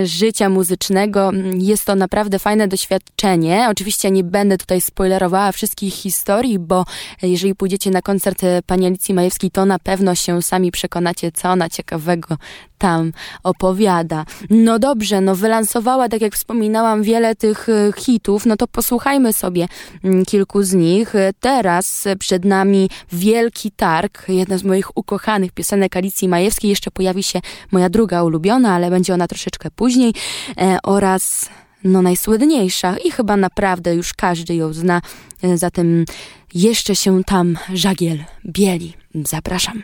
życia 0.04 0.50
muzycznego. 0.50 1.32
Jest 1.54 1.86
to 1.86 1.96
naprawdę 1.96 2.40
fajne 2.40 2.68
doświadczenie. 2.68 3.68
Oczywiście 3.70 4.12
nie 4.12 4.24
będę 4.24 4.58
tutaj 4.58 4.82
spoilerowała 4.82 5.52
wszystkich 5.52 5.94
historii, 5.94 6.60
bo 6.60 6.86
jeżeli 7.22 7.56
pójdziecie 7.56 7.92
na 7.92 8.02
koncert 8.02 8.42
pani 8.66 8.86
Alicji 8.86 9.14
Majewskiej, 9.14 9.52
to 9.52 9.66
na 9.66 9.80
pewno 9.80 10.16
się 10.16 10.42
sami 10.42 10.72
przekonacie, 10.72 11.32
co 11.32 11.50
ona 11.50 11.70
ciekawego 11.70 12.38
tam 12.84 13.12
opowiada. 13.44 14.26
No 14.50 14.80
dobrze, 14.80 15.22
no 15.22 15.36
wylansowała, 15.36 16.10
tak 16.10 16.22
jak 16.22 16.36
wspominałam, 16.36 17.04
wiele 17.04 17.36
tych 17.36 17.70
e, 17.70 17.92
hitów, 17.98 18.46
no 18.46 18.58
to 18.58 18.68
posłuchajmy 18.68 19.34
sobie 19.34 19.68
mm, 20.04 20.26
kilku 20.26 20.64
z 20.64 20.74
nich. 20.74 21.14
Teraz 21.40 22.08
przed 22.20 22.46
nami 22.46 22.90
Wielki 23.12 23.72
Targ, 23.72 24.30
jedna 24.30 24.58
z 24.58 24.64
moich 24.64 24.98
ukochanych 24.98 25.52
piosenek 25.52 25.98
Alicji 25.98 26.28
Majewskiej. 26.28 26.70
Jeszcze 26.70 26.92
pojawi 26.92 27.24
się 27.24 27.40
moja 27.72 27.90
druga 27.90 28.24
ulubiona, 28.24 28.74
ale 28.76 28.90
będzie 28.90 29.14
ona 29.14 29.28
troszeczkę 29.28 29.72
później. 29.72 30.14
E, 30.58 30.78
oraz 30.84 31.50
no 31.84 32.02
najsłynniejsza 32.02 32.98
i 32.98 33.12
chyba 33.12 33.38
naprawdę 33.38 33.96
już 33.96 34.14
każdy 34.14 34.56
ją 34.56 34.74
zna. 34.74 35.02
E, 35.44 35.58
zatem 35.58 36.06
jeszcze 36.54 36.96
się 36.96 37.24
tam 37.24 37.58
żagiel 37.74 38.18
bieli. 38.46 38.94
Zapraszam. 39.16 39.82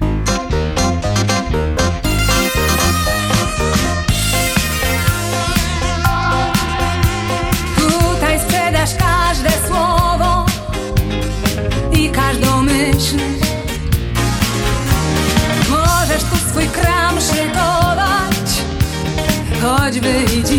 verde. 20.01 20.59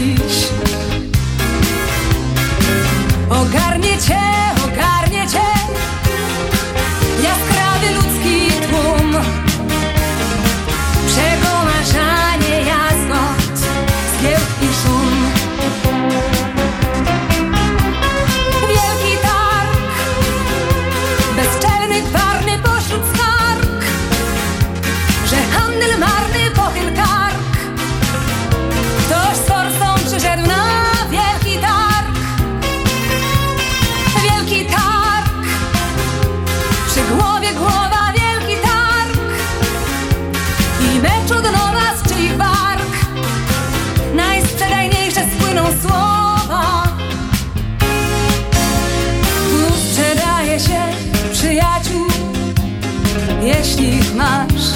Masz 54.20 54.66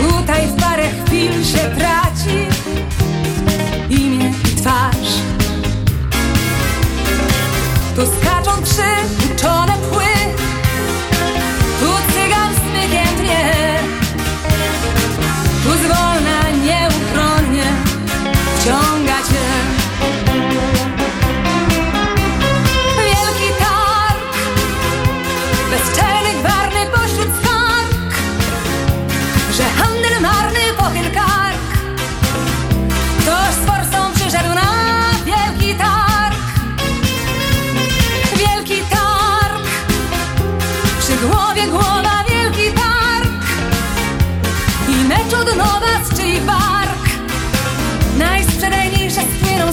Tutaj 0.00 0.46
w 0.46 0.62
parę 0.62 0.88
chwil 1.06 1.44
się 1.44 1.58
traci 1.58 2.38
imię 3.90 4.32
i 4.44 4.56
twarz. 4.56 5.12
Tu 7.96 8.02
skaczą 8.06 8.62
trzy 8.62 9.17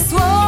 spłyną 0.06 0.24
słowa. 0.26 0.45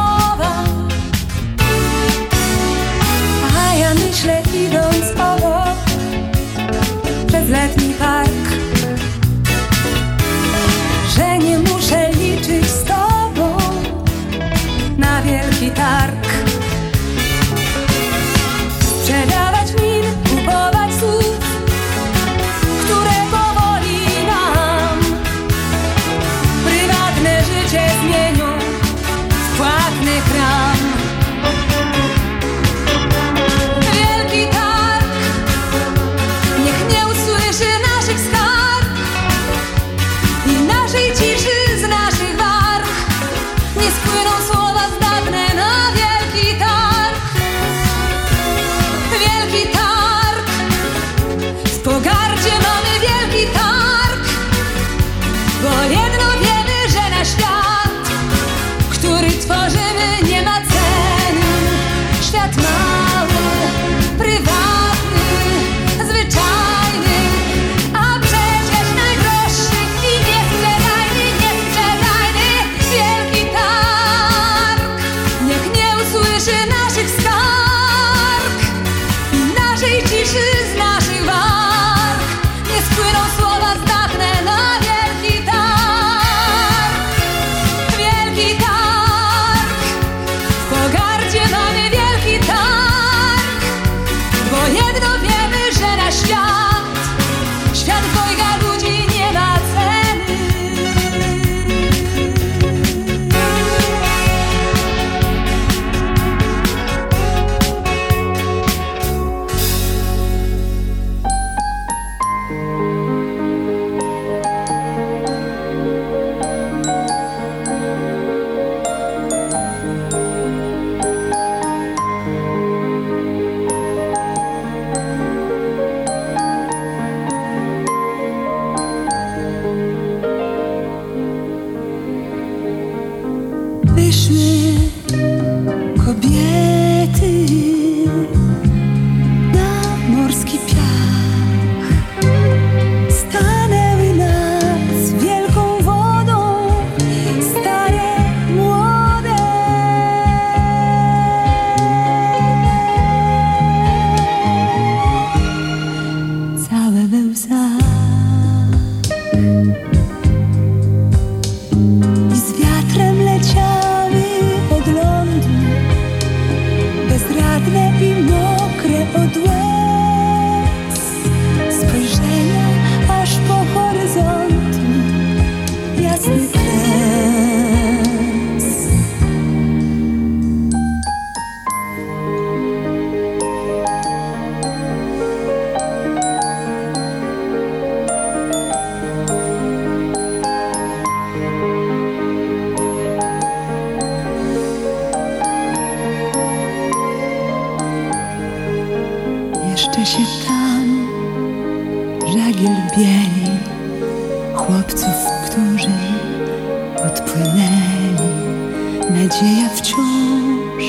Nadzieja 209.19 209.69
wciąż 209.69 210.83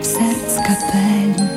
w 0.00 0.06
serc 0.06 0.56
kapeli 0.56 1.49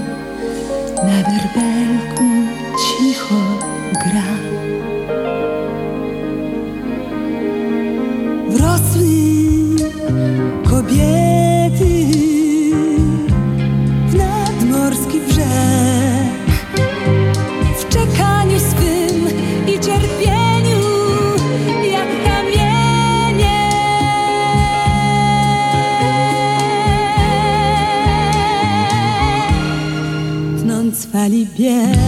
变 31.56 32.03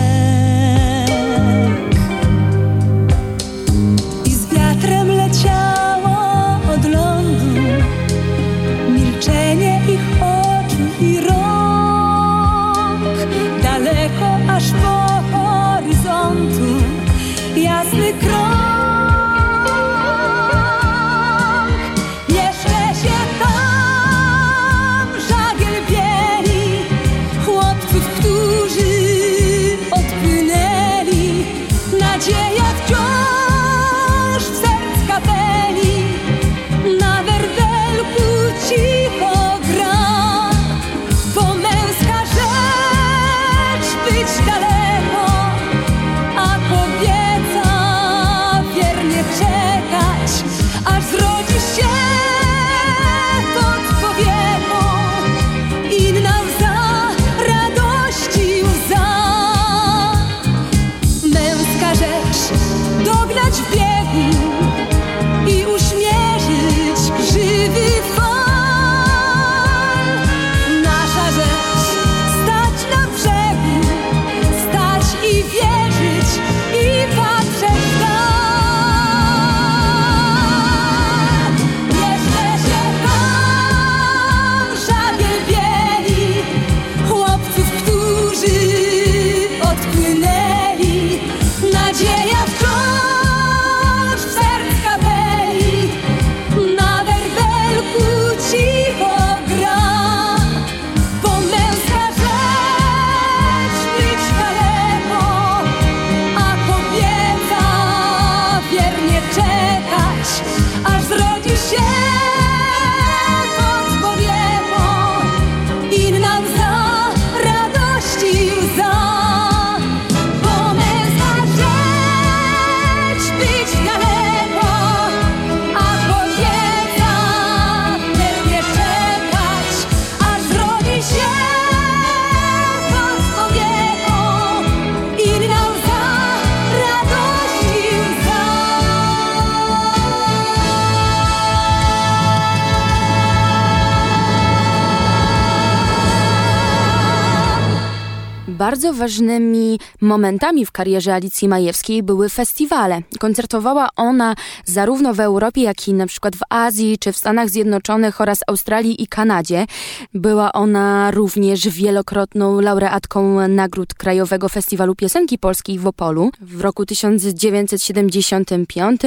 Bardzo 149.05 149.15
ważnymi 149.15 149.79
momentami 150.01 150.65
w 150.65 150.71
karierze 150.71 151.13
Alicji 151.13 151.47
Majewskiej 151.47 152.03
były 152.03 152.29
festiwale. 152.29 153.01
Koncertowała 153.19 153.89
ona 153.95 154.35
zarówno 154.65 155.13
w 155.13 155.19
Europie, 155.19 155.61
jak 155.61 155.87
i 155.87 155.93
na 155.93 156.07
przykład 156.07 156.35
w 156.35 156.39
Azji 156.49 156.97
czy 156.99 157.11
w 157.11 157.17
Stanach 157.17 157.49
Zjednoczonych 157.49 158.21
oraz 158.21 158.39
Australii 158.47 159.03
i 159.03 159.07
Kanadzie. 159.07 159.65
Była 160.13 160.53
ona 160.53 161.11
również 161.11 161.69
wielokrotną 161.69 162.61
laureatką 162.61 163.47
nagród 163.47 163.93
Krajowego 163.93 164.49
Festiwalu 164.49 164.95
Piosenki 164.95 165.37
Polskiej 165.37 165.79
w 165.79 165.87
Opolu. 165.87 166.31
W 166.41 166.61
roku 166.61 166.85
1975 166.85 169.01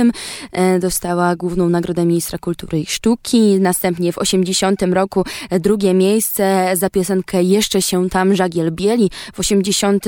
e, 0.53 0.79
dostała 0.79 1.37
główną 1.37 1.69
nagrodę 1.69 2.05
Ministra 2.05 2.39
Kultury 2.39 2.81
i 2.81 2.87
Sztuki. 2.87 3.61
Następnie 3.61 4.13
w 4.13 4.19
80 4.19 4.83
roku 4.83 5.25
drugie 5.51 5.95
miejsce 5.95 6.71
za 6.75 6.91
piosenkę 6.91 7.43
Jeszcze 7.43 7.83
się 7.83 8.09
tam 8.09 8.37
żagiel 8.37 8.73
bieli. 8.73 9.11
W 9.33 9.41
85 9.41 10.03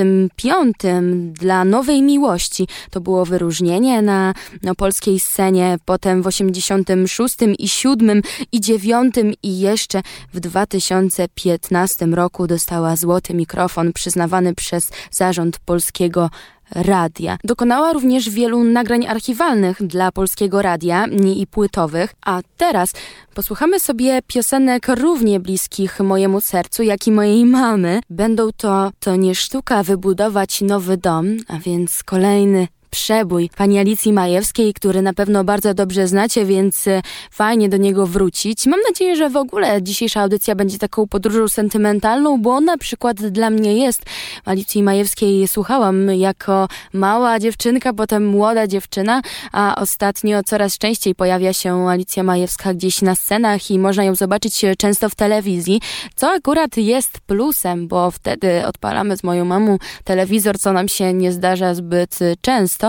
dla 1.32 1.64
Nowej 1.64 2.02
Miłości 2.02 2.68
to 2.90 3.00
było 3.00 3.24
wyróżnienie 3.24 4.02
na, 4.02 4.34
na 4.62 4.74
polskiej 4.74 5.20
scenie. 5.20 5.78
Potem 5.84 6.22
w 6.22 6.26
86 6.26 7.36
i 7.58 7.68
7 7.68 8.22
i 8.52 8.60
9 8.60 9.14
i 9.42 9.58
jeszcze 9.58 10.02
w 10.32 10.40
2015 10.40 12.06
roku 12.06 12.46
dostała 12.46 12.96
złoty 12.96 13.34
mikrofon 13.34 13.92
przyznawany 13.92 14.54
przez 14.54 14.90
zarząd 15.10 15.58
polskiego 15.58 16.30
radia. 16.70 17.38
Dokonała 17.44 17.92
również 17.92 18.30
wielu 18.30 18.64
nagrań 18.64 19.06
archiwalnych 19.06 19.82
dla 19.82 20.12
polskiego 20.12 20.62
radia 20.62 21.06
i 21.40 21.46
płytowych, 21.46 22.14
a 22.26 22.40
teraz 22.56 22.92
posłuchamy 23.34 23.80
sobie 23.80 24.22
piosenek 24.26 24.88
równie 24.88 25.40
bliskich 25.40 26.00
mojemu 26.00 26.40
sercu, 26.40 26.82
jak 26.82 27.06
i 27.06 27.12
mojej 27.12 27.44
mamy. 27.44 28.00
Będą 28.10 28.52
to 28.56 28.90
To 29.00 29.16
nie 29.16 29.34
sztuka 29.34 29.82
wybudować 29.82 30.60
nowy 30.60 30.96
dom, 30.96 31.36
a 31.48 31.58
więc 31.58 32.02
kolejny 32.02 32.68
przebój 32.90 33.50
pani 33.56 33.78
Alicji 33.78 34.12
Majewskiej, 34.12 34.74
który 34.74 35.02
na 35.02 35.12
pewno 35.12 35.44
bardzo 35.44 35.74
dobrze 35.74 36.08
znacie, 36.08 36.44
więc 36.44 36.86
e, 36.86 37.02
fajnie 37.30 37.68
do 37.68 37.76
niego 37.76 38.06
wrócić. 38.06 38.66
Mam 38.66 38.80
nadzieję, 38.88 39.16
że 39.16 39.30
w 39.30 39.36
ogóle 39.36 39.82
dzisiejsza 39.82 40.20
audycja 40.20 40.54
będzie 40.54 40.78
taką 40.78 41.06
podróżą 41.08 41.48
sentymentalną, 41.48 42.42
bo 42.42 42.60
na 42.60 42.78
przykład 42.78 43.16
dla 43.16 43.50
mnie 43.50 43.76
jest. 43.76 44.02
Alicji 44.44 44.82
Majewskiej 44.82 45.48
słuchałam 45.48 46.10
jako 46.14 46.68
mała 46.92 47.38
dziewczynka, 47.38 47.92
potem 47.92 48.26
młoda 48.26 48.66
dziewczyna, 48.66 49.22
a 49.52 49.74
ostatnio 49.78 50.42
coraz 50.42 50.78
częściej 50.78 51.14
pojawia 51.14 51.52
się 51.52 51.88
Alicja 51.88 52.22
Majewska 52.22 52.74
gdzieś 52.74 53.02
na 53.02 53.14
scenach 53.14 53.70
i 53.70 53.78
można 53.78 54.04
ją 54.04 54.14
zobaczyć 54.14 54.64
często 54.78 55.08
w 55.08 55.14
telewizji, 55.14 55.80
co 56.16 56.30
akurat 56.30 56.76
jest 56.76 57.20
plusem, 57.20 57.88
bo 57.88 58.10
wtedy 58.10 58.66
odpalamy 58.66 59.16
z 59.16 59.24
moją 59.24 59.44
mamą 59.44 59.78
telewizor, 60.04 60.58
co 60.58 60.72
nam 60.72 60.88
się 60.88 61.12
nie 61.12 61.32
zdarza 61.32 61.74
zbyt 61.74 62.18
często 62.40 62.79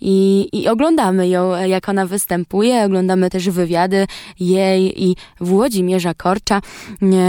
i, 0.00 0.48
i 0.52 0.68
oglądamy 0.68 1.28
ją, 1.28 1.64
jak 1.64 1.88
ona 1.88 2.06
występuje, 2.06 2.84
oglądamy 2.84 3.30
też 3.30 3.50
wywiady 3.50 4.06
jej 4.40 5.04
i 5.04 5.16
Włodzimierza 5.40 6.14
Korcza, 6.14 6.60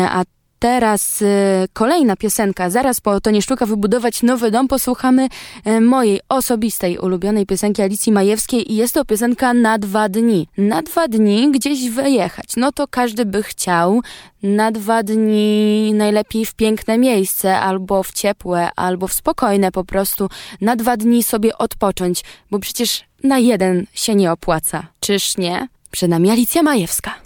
a 0.10 0.24
teraz 0.62 1.22
y, 1.22 1.26
kolejna 1.74 2.16
piosenka. 2.16 2.70
Zaraz 2.70 3.02
po 3.02 3.22
To 3.22 3.32
nie 3.32 3.42
sztuka 3.42 3.66
wybudować 3.66 4.24
nowy 4.24 4.52
dom 4.52 4.68
posłuchamy 4.68 5.28
y, 5.68 5.82
mojej 5.82 6.20
osobistej 6.30 6.98
ulubionej 6.98 7.46
piosenki 7.46 7.82
Alicji 7.82 8.12
Majewskiej 8.12 8.72
i 8.72 8.76
jest 8.76 8.94
to 8.94 9.06
piosenka 9.06 9.54
na 9.54 9.78
dwa 9.78 10.10
dni. 10.10 10.48
Na 10.58 10.82
dwa 10.82 11.08
dni 11.08 11.52
gdzieś 11.52 11.90
wyjechać. 11.90 12.46
No 12.58 12.72
to 12.72 12.88
każdy 12.88 13.26
by 13.26 13.44
chciał. 13.44 14.02
Na 14.44 14.72
dwa 14.72 15.04
dni 15.04 15.94
najlepiej 15.94 16.46
w 16.46 16.54
piękne 16.54 16.98
miejsce, 16.98 17.60
albo 17.60 18.04
w 18.04 18.12
ciepłe, 18.12 18.70
albo 18.76 19.08
w 19.08 19.14
spokojne 19.14 19.72
po 19.72 19.84
prostu. 19.84 20.30
Na 20.62 20.76
dwa 20.76 20.98
dni 20.98 21.24
sobie 21.24 21.58
odpocząć, 21.58 22.24
bo 22.52 22.60
przecież 22.60 23.04
na 23.24 23.40
jeden 23.40 23.86
się 23.94 24.16
nie 24.16 24.32
opłaca. 24.32 24.88
Czyż 25.00 25.38
nie? 25.38 25.68
Przed 25.92 26.10
nami 26.10 26.30
Alicja 26.30 26.64
Majewska. 26.64 27.21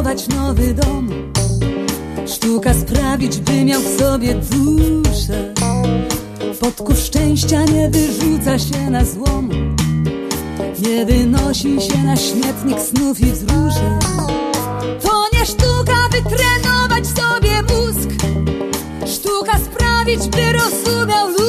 Wybudować 0.00 0.28
nowy 0.28 0.74
dom. 0.74 1.10
Sztuka 2.26 2.74
sprawić, 2.74 3.38
by 3.38 3.64
miał 3.64 3.80
w 3.80 4.00
sobie 4.00 4.34
duszę. 4.34 5.54
Podku 6.60 6.96
szczęścia 6.96 7.64
nie 7.64 7.90
wyrzuca 7.90 8.58
się 8.58 8.90
na 8.90 9.04
złom. 9.04 9.50
Nie 10.78 11.06
wynosi 11.06 11.80
się 11.80 11.98
na 12.04 12.16
śmietnik 12.16 12.80
snów 12.80 13.20
i 13.20 13.32
wzruszeń. 13.32 13.98
To 15.02 15.38
nie 15.38 15.46
sztuka 15.46 16.08
wytrenować 16.12 17.06
sobie 17.06 17.62
mózg. 17.62 18.10
Sztuka 19.06 19.58
sprawić, 19.58 20.28
by 20.28 20.52
rozumiał 20.52 21.28
ludzi 21.28 21.39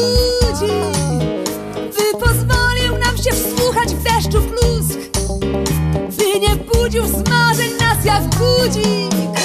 jak 8.13 8.23
budzik. 8.23 9.39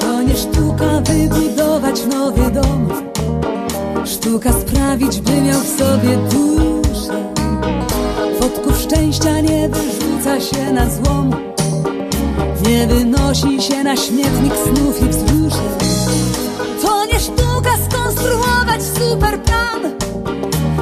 To 0.00 0.22
nie 0.22 0.36
sztuka 0.36 1.00
wybudować 1.00 2.06
nowy 2.06 2.50
dom. 2.50 2.88
Sztuka 4.04 4.52
sprawić, 4.52 5.20
by 5.20 5.40
miał 5.40 5.60
w 5.60 5.78
sobie 5.78 6.16
duszę. 6.16 7.32
Wodków 8.40 8.78
szczęścia 8.78 9.40
nie 9.40 9.68
wyrzuca 9.68 10.40
się 10.40 10.72
na 10.72 10.90
złom. 10.90 11.34
Nie 12.68 12.86
wynosi 12.86 13.62
się 13.62 13.84
na 13.84 13.96
śmietnik 13.96 14.54
snów 14.64 15.02
i 15.02 15.08
wzruszeń 15.08 15.70
To 16.82 17.04
nie 17.04 17.20
sztuka 17.20 17.70
skonstruować 17.90 18.82
super 18.98 19.42
plan. 19.42 19.80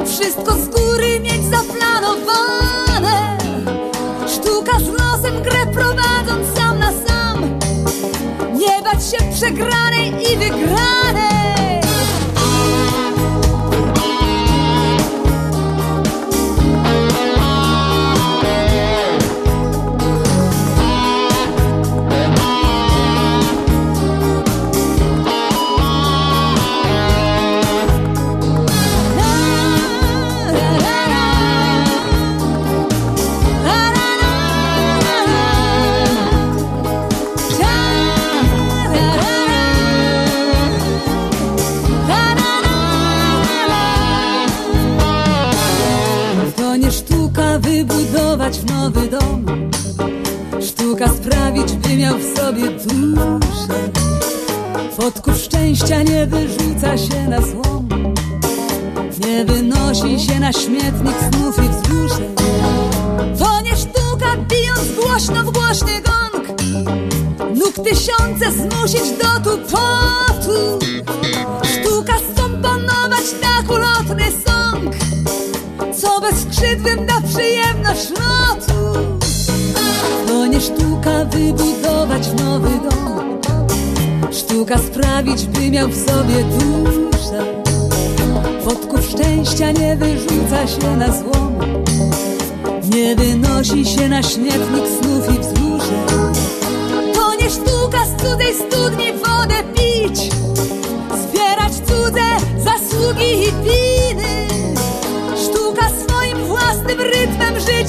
Wszystko 0.07 0.53
z 0.53 0.69
góry 0.69 1.21
mieć 1.21 1.43
zaplanowane. 1.45 3.39
Sztuka 4.27 4.81
z 4.81 4.98
się 9.11 9.33
przegranej 9.33 10.09
i 10.09 10.37
wygranej 10.37 11.38
nowy 48.89 49.09
dom. 49.09 49.71
Sztuka 50.61 51.09
sprawić, 51.09 51.73
by 51.73 51.97
miał 51.97 52.19
w 52.19 52.39
sobie 52.39 52.71
duszę. 52.71 53.91
Podków 54.97 55.37
szczęścia 55.37 56.03
nie 56.03 56.27
wyrzuca 56.27 56.99
się 56.99 57.29
na 57.29 57.41
złom. 57.43 57.89
Nie 59.27 59.45
wynosi 59.45 60.21
się 60.21 60.41
na 60.41 60.53
śmietnik 60.53 61.15
snów 61.33 61.57
i 61.59 61.69
wzruszeń 61.69 62.35
To 63.39 63.61
nie 63.61 63.77
sztuka 63.77 64.37
bijąc 64.49 64.95
głośno 65.01 65.45
w 65.45 65.51
głośny 65.51 65.93
gong. 66.03 66.63
Nóg 67.59 67.75
tysiące 67.75 68.53
zmusić 68.53 69.11
do 69.23 69.51
tupotu. 69.51 70.79
Sztuka 71.65 72.15
skomponować 72.33 73.25
tak 73.41 73.71
ulotny 73.71 74.25
song 74.25 74.48
Co 74.48 74.48
bezskrzydłym 76.21 77.07
da 77.07 77.21
przyjemność 77.29 78.11
lotu. 78.11 78.99
To 80.29 80.47
nie 80.47 80.61
sztuka 80.61 81.25
wybudować 81.25 82.29
nowy 82.45 82.71
dom. 82.71 83.41
Sztuka 84.33 84.79
sprawić, 84.79 85.47
by 85.47 85.71
miał 85.71 85.89
w 85.89 85.97
sobie 85.97 86.45
duszę 86.45 87.09
Wodków 88.65 89.07
szczęścia 89.07 89.71
nie 89.71 89.97
wyrzuca 89.97 90.67
się 90.67 90.97
na 90.97 91.13
złom. 91.13 91.59
Nie 92.95 93.17
wynosi 93.17 93.87
się 93.87 94.09
na 94.09 94.23
śmietnik 94.23 94.85
snów 95.01 95.37
i 95.37 95.41
wzruszeń 95.41 96.28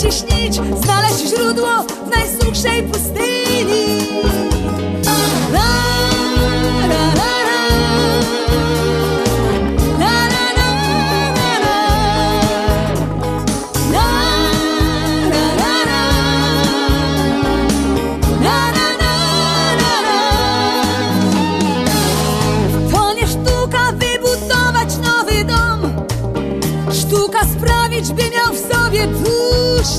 śnić 0.07 0.55
Znaleźć 0.83 1.29
źródło 1.29 1.83
w 2.05 2.09
najsuchszej 2.09 2.83
pustyni. 2.83 4.07
La, 5.53 5.78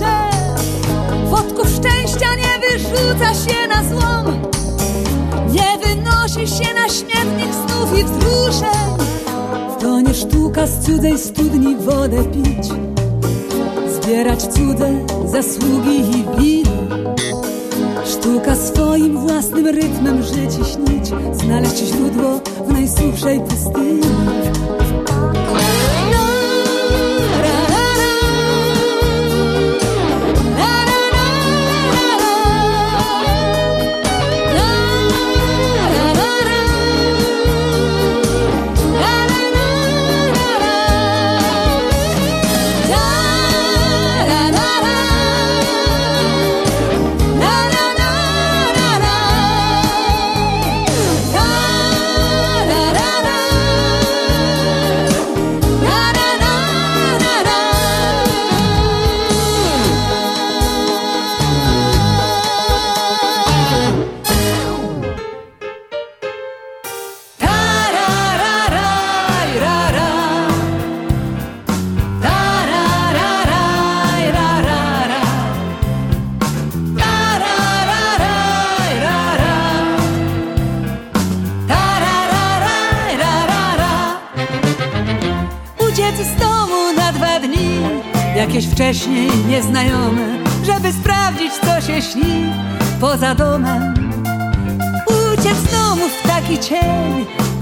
duszę 0.00 0.30
Wodków 1.24 1.68
szczęścia 1.68 2.34
nie 2.34 2.68
wyrzuca 2.68 3.34
się 3.34 3.68
na 3.68 3.84
złom. 3.84 4.42
Nie 5.52 5.78
wynosi 5.86 6.48
się 6.48 6.74
na 6.74 6.88
śmietnik 6.88 7.54
snów 7.54 7.98
i 7.98 8.04
wzruszeń. 8.04 9.06
To 9.80 10.00
nie 10.00 10.14
sztuka 10.14 10.66
z 10.66 10.86
cudzej 10.86 11.18
studni 11.18 11.76
wodę 11.76 12.24
pić. 12.24 12.68
Zbierać 13.94 14.42
cudze 14.42 15.06
zasługi 15.24 16.00
i 16.00 16.24
winy 16.38 16.70
Sztuka 18.04 18.56
swoim 18.56 19.18
własnym 19.18 19.66
rytmem 19.66 20.22
żyć 20.22 20.50
i 20.62 20.64
śnić. 20.64 21.08
Znaleźć 21.32 21.76
źródło 21.76 22.40
w 22.66 22.72
najsuchszej 22.72 23.40
pustyni 23.40 24.00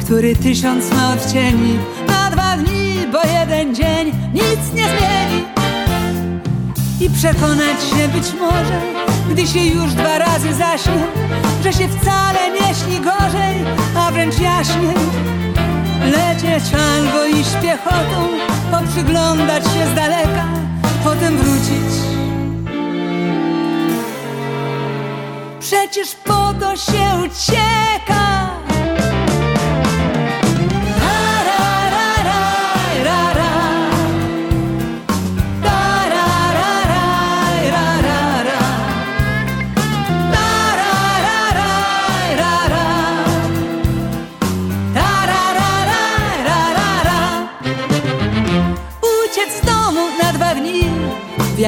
Który 0.09 0.37
tysiąc 0.37 0.93
ma 0.93 1.13
odcieni 1.13 1.79
Na 2.07 2.31
dwa 2.31 2.57
dni, 2.57 2.95
bo 3.13 3.19
jeden 3.23 3.75
dzień 3.75 4.13
nic 4.35 4.73
nie 4.75 4.85
zmieni. 4.85 5.45
I 7.01 7.11
przekonać 7.11 7.85
się 7.91 8.09
być 8.09 8.41
może 8.41 8.81
Gdy 9.31 9.47
się 9.47 9.61
już 9.61 9.95
dwa 9.95 10.19
razy 10.19 10.55
zaśnie 10.55 11.07
Że 11.65 11.73
się 11.73 11.89
wcale 11.89 12.39
nie 12.51 12.75
śni 12.75 13.01
gorzej 13.01 13.57
A 13.97 14.11
wręcz 14.11 14.39
jaśniej 14.39 14.95
Lecieć 16.03 16.75
albo 16.75 17.27
iść 17.27 17.51
piechotą 17.63 18.29
Poprzyglądać 18.71 19.65
się 19.65 19.87
z 19.93 19.95
daleka 19.95 20.45
Potem 21.05 21.37
wrócić. 21.37 21.95
Przecież 25.61 26.15
po 26.25 26.55
to 26.61 26.77
się 26.77 27.27
ucieka 27.27 28.38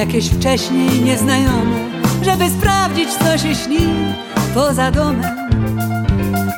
jakieś 0.01 0.29
wcześniej 0.29 1.01
nieznajome 1.01 1.77
Żeby 2.21 2.49
sprawdzić 2.49 3.09
co 3.13 3.37
się 3.37 3.55
śni 3.55 3.87
poza 4.53 4.91
domem. 4.91 5.35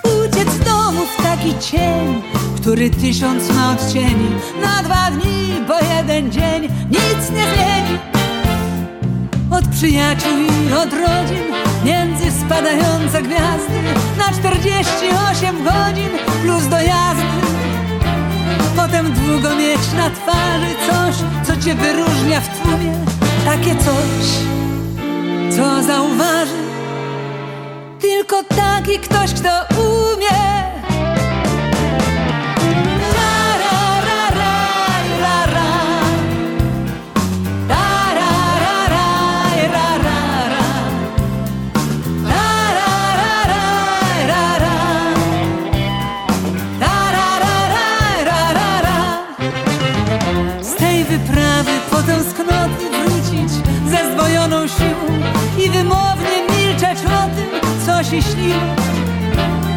Uciec 0.04 0.50
z 0.50 0.60
domu 0.60 1.02
w 1.06 1.24
taki 1.24 1.60
cień, 1.60 2.22
który 2.56 2.89
tysiąc 2.89 3.50
ma 3.56 3.72
odcieni 3.72 4.30
Na 4.62 4.84
dwa 4.84 5.12
dni, 5.12 5.54
bo 5.68 5.74
jeden 5.80 6.32
dzień 6.32 6.62
nic 6.89 7.30
nie 7.30 7.46
zmieni. 7.46 8.00
Od 9.52 9.68
przyjaciół 9.68 10.38
i 10.38 10.74
od 10.74 10.94
rodzin 10.94 11.44
Między 11.86 12.32
spadające 12.32 13.22
gwiazdy 13.22 13.80
Na 14.18 14.39
48 14.39 15.64
godzin 15.64 16.10
plus 16.44 16.68
dojazdy 16.68 17.24
Potem 18.76 19.14
długo 19.14 19.56
mieć 19.56 19.94
na 19.98 20.10
twarzy 20.10 20.76
coś, 20.88 21.16
co 21.48 21.66
cię 21.66 21.76
wyróżnia 21.76 22.41
w 22.41 22.60
tłumie 22.60 23.22
takie 23.46 23.76
coś, 23.76 24.26
co 25.56 25.84
zauważy 25.84 26.64
tylko 28.02 28.44
taki 28.44 29.00
ktoś, 29.00 29.34
kto 29.34 29.50
umie. 29.82 30.03
Się 58.22 58.84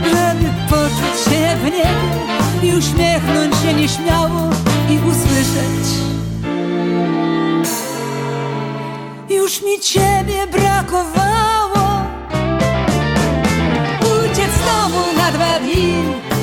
żeby 0.05 0.51
poczuć 0.71 1.25
się 1.25 1.57
w 1.57 1.65
niebie 1.65 2.17
i 2.63 2.79
uśmiechnąć 2.79 3.57
się 3.57 3.75
nieśmiało 3.75 4.51
i 4.91 4.99
usłyszeć. 4.99 5.87
Już 9.31 9.63
mi 9.63 9.81
ciebie 9.81 10.47
brakowało. 10.53 12.03
Uciec 14.01 14.51
z 14.51 14.65
domu 14.65 15.05
na 15.17 15.33
dwa 15.33 15.59
dni 15.59 15.95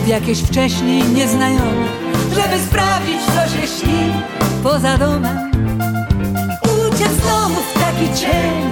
w 0.06 0.08
jakieś 0.08 0.40
wcześniej 0.40 1.04
nieznajome, 1.04 1.88
żeby 2.36 2.64
sprawdzić, 2.64 3.18
co 3.26 3.56
się 3.56 3.68
śni 3.68 4.14
poza 4.64 4.98
domem 4.98 5.54
z 7.14 7.18
domu 7.18 7.56
w 7.56 7.74
taki 7.74 8.22
cień, 8.22 8.72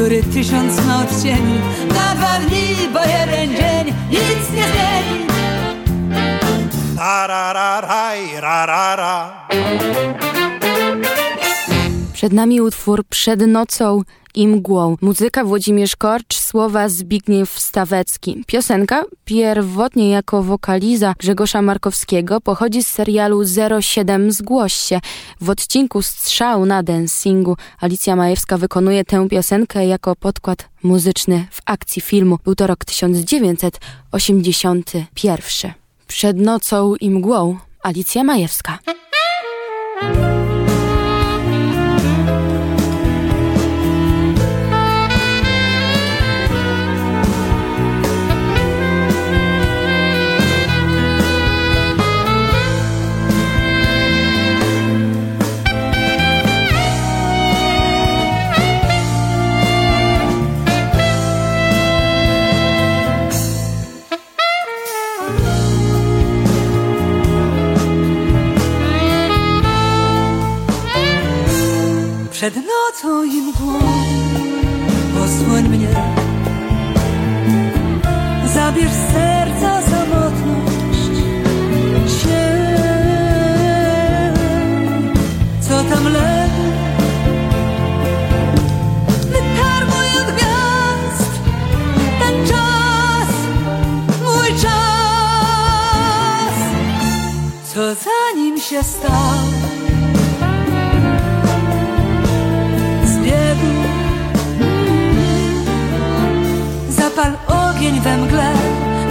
który 0.00 0.22
tysiąc 0.22 0.86
ma 0.86 1.02
odcieni 1.02 1.60
Na 1.88 2.14
dwa 2.14 2.38
dni, 2.38 2.88
bo 2.92 3.00
jeden 3.00 3.56
dzień 3.56 3.94
nic 4.10 4.50
nie 4.56 4.64
zmieni 4.64 5.26
Przed 12.20 12.32
nami 12.32 12.60
utwór 12.60 13.04
Przed 13.04 13.46
nocą 13.46 14.02
i 14.34 14.48
mgłą. 14.48 14.96
Muzyka 15.00 15.44
Włodzimierz 15.44 15.96
Korcz, 15.96 16.36
słowa 16.36 16.88
Zbigniew 16.88 17.58
Stawecki. 17.58 18.44
Piosenka, 18.46 19.04
pierwotnie 19.24 20.10
jako 20.10 20.42
wokaliza 20.42 21.14
Grzegorza 21.18 21.62
Markowskiego, 21.62 22.40
pochodzi 22.40 22.82
z 22.82 22.86
serialu 22.86 23.42
07 23.80 24.32
Zgłoś 24.32 24.72
się. 24.72 25.00
W 25.40 25.50
odcinku 25.50 26.02
Strzał 26.02 26.66
na 26.66 26.82
dancingu 26.82 27.56
Alicja 27.80 28.16
Majewska 28.16 28.58
wykonuje 28.58 29.04
tę 29.04 29.28
piosenkę 29.28 29.86
jako 29.86 30.16
podkład 30.16 30.68
muzyczny 30.82 31.46
w 31.50 31.60
akcji 31.64 32.02
filmu. 32.02 32.38
Był 32.44 32.54
to 32.54 32.66
rok 32.66 32.84
1981. 32.84 35.72
Przed 36.06 36.36
nocą 36.36 36.94
i 36.94 37.10
mgłą 37.10 37.58
Alicja 37.82 38.24
Majewska. 38.24 38.78
Posłoń 75.30 75.68
mnie 75.68 76.19
we 108.04 108.16
mgle, 108.16 108.52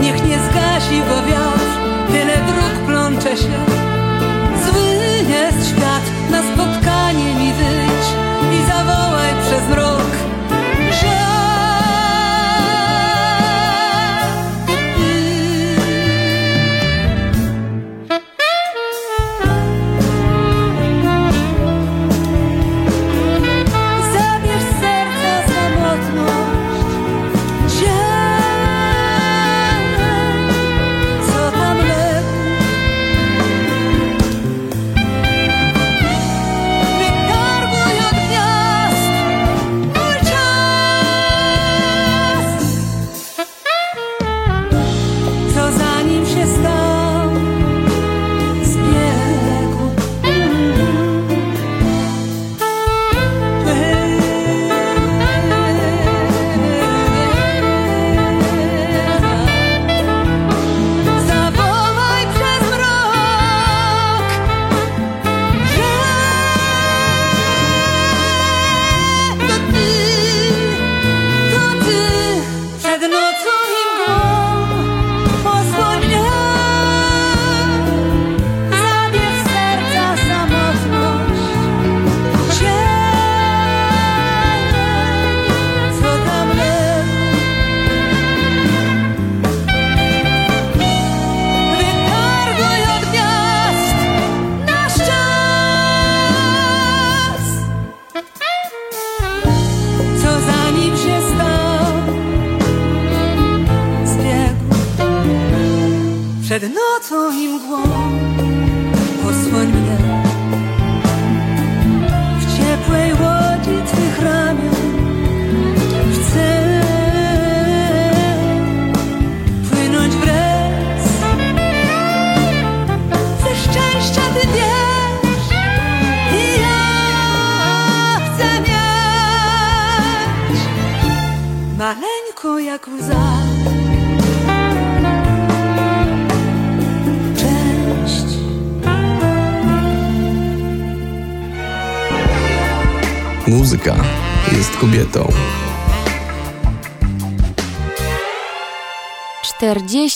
niech 0.01 0.23
nie 0.25 0.37
zgasi 0.39 0.99
go 1.09 1.15
wiatr. 1.27 1.69
Tyle 2.11 2.37
dróg 2.37 2.73
plącze 2.85 3.37
się. 3.37 3.57
Zły 4.65 4.83
jest 5.29 5.69
świat, 5.69 6.05
na 6.31 6.41
spotkanie 6.53 7.35
mi 7.35 7.53
wyjdź 7.53 8.07
I 8.55 8.67
zawołaj 8.67 9.29
przez 9.41 9.69
mrok 9.69 9.98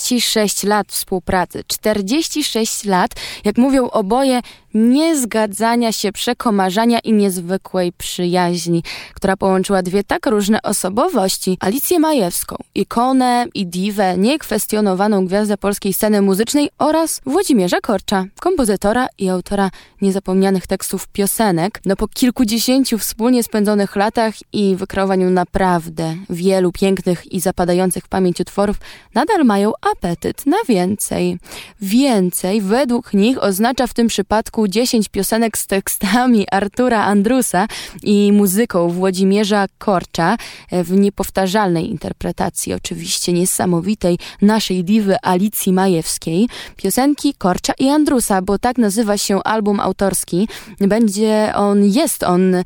46 0.04 0.64
lat 0.64 0.92
współpracy, 0.92 1.64
46 1.68 2.84
lat, 2.84 3.12
jak 3.44 3.58
mówią 3.58 3.90
oboje, 3.90 4.42
niezgadzania 4.74 5.92
się, 5.92 6.12
przekomarzania 6.12 7.00
i 7.00 7.14
niezwykłej 7.14 7.92
przyjaźni, 7.92 8.84
która 9.14 9.38
połączyła 9.38 9.82
dwie 9.82 10.04
tak 10.04 10.26
różne 10.26 10.62
osobowości. 10.62 11.58
Alicję 11.60 12.00
Majewską, 12.00 12.56
ikonę 12.76 13.46
i 13.54 13.68
diwę, 13.68 14.18
niekwestionowaną 14.18 15.26
gwiazdę 15.26 15.58
polskiej 15.58 15.94
sceny 15.94 16.22
muzycznej 16.22 16.70
oraz 16.80 17.22
Włodzimierza 17.26 17.82
Korcza, 17.82 18.26
kompozytora 18.40 19.08
i 19.18 19.30
autora 19.30 19.72
niezapomnianych 20.02 20.68
tekstów 20.68 21.08
piosenek. 21.08 21.82
No 21.86 21.96
po 21.96 22.08
kilkudziesięciu 22.08 22.98
wspólnie 22.98 23.44
spędzonych 23.44 23.96
latach 23.96 24.34
i 24.54 24.76
wykreowaniu 24.76 25.30
naprawdę 25.30 26.16
wielu 26.30 26.72
pięknych 26.72 27.32
i 27.32 27.40
zapadających 27.40 28.04
w 28.04 28.08
pamięć 28.08 28.40
utworów, 28.40 28.78
nadal 29.14 29.46
mają 29.46 29.72
apetyt 29.92 30.46
na 30.46 30.58
więcej. 30.68 31.38
Więcej 31.82 32.62
według 32.62 33.14
nich 33.14 33.33
oznacza 33.40 33.88
w 33.88 33.94
tym 33.94 34.08
przypadku 34.08 34.68
10 34.68 35.10
piosenek 35.10 35.58
z 35.58 35.68
tekstami 35.68 36.46
Artura 36.52 37.04
Andrusa 37.04 37.68
i 38.04 38.32
muzyką 38.32 38.90
Włodzimierza 38.90 39.66
Korcza 39.78 40.38
w 40.72 40.92
niepowtarzalnej 40.92 41.90
interpretacji, 41.90 42.74
oczywiście 42.74 43.34
niesamowitej, 43.34 44.18
naszej 44.42 44.84
diwy 44.84 45.16
Alicji 45.22 45.74
Majewskiej. 45.74 46.50
Piosenki 46.76 47.34
Korcza 47.34 47.74
i 47.80 47.90
Andrusa, 47.90 48.42
bo 48.42 48.60
tak 48.60 48.78
nazywa 48.78 49.18
się 49.18 49.44
album 49.44 49.80
autorski. 49.80 50.48
Będzie 50.80 51.52
on, 51.56 51.86
jest 51.86 52.24
on 52.24 52.56
e, 52.56 52.64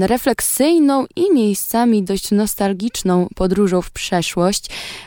refleksyjną 0.00 1.06
i 1.16 1.34
miejscami 1.34 2.02
dość 2.02 2.30
nostalgiczną 2.30 3.28
podróżą 3.34 3.82
w 3.82 3.90
przeszłość, 3.90 4.66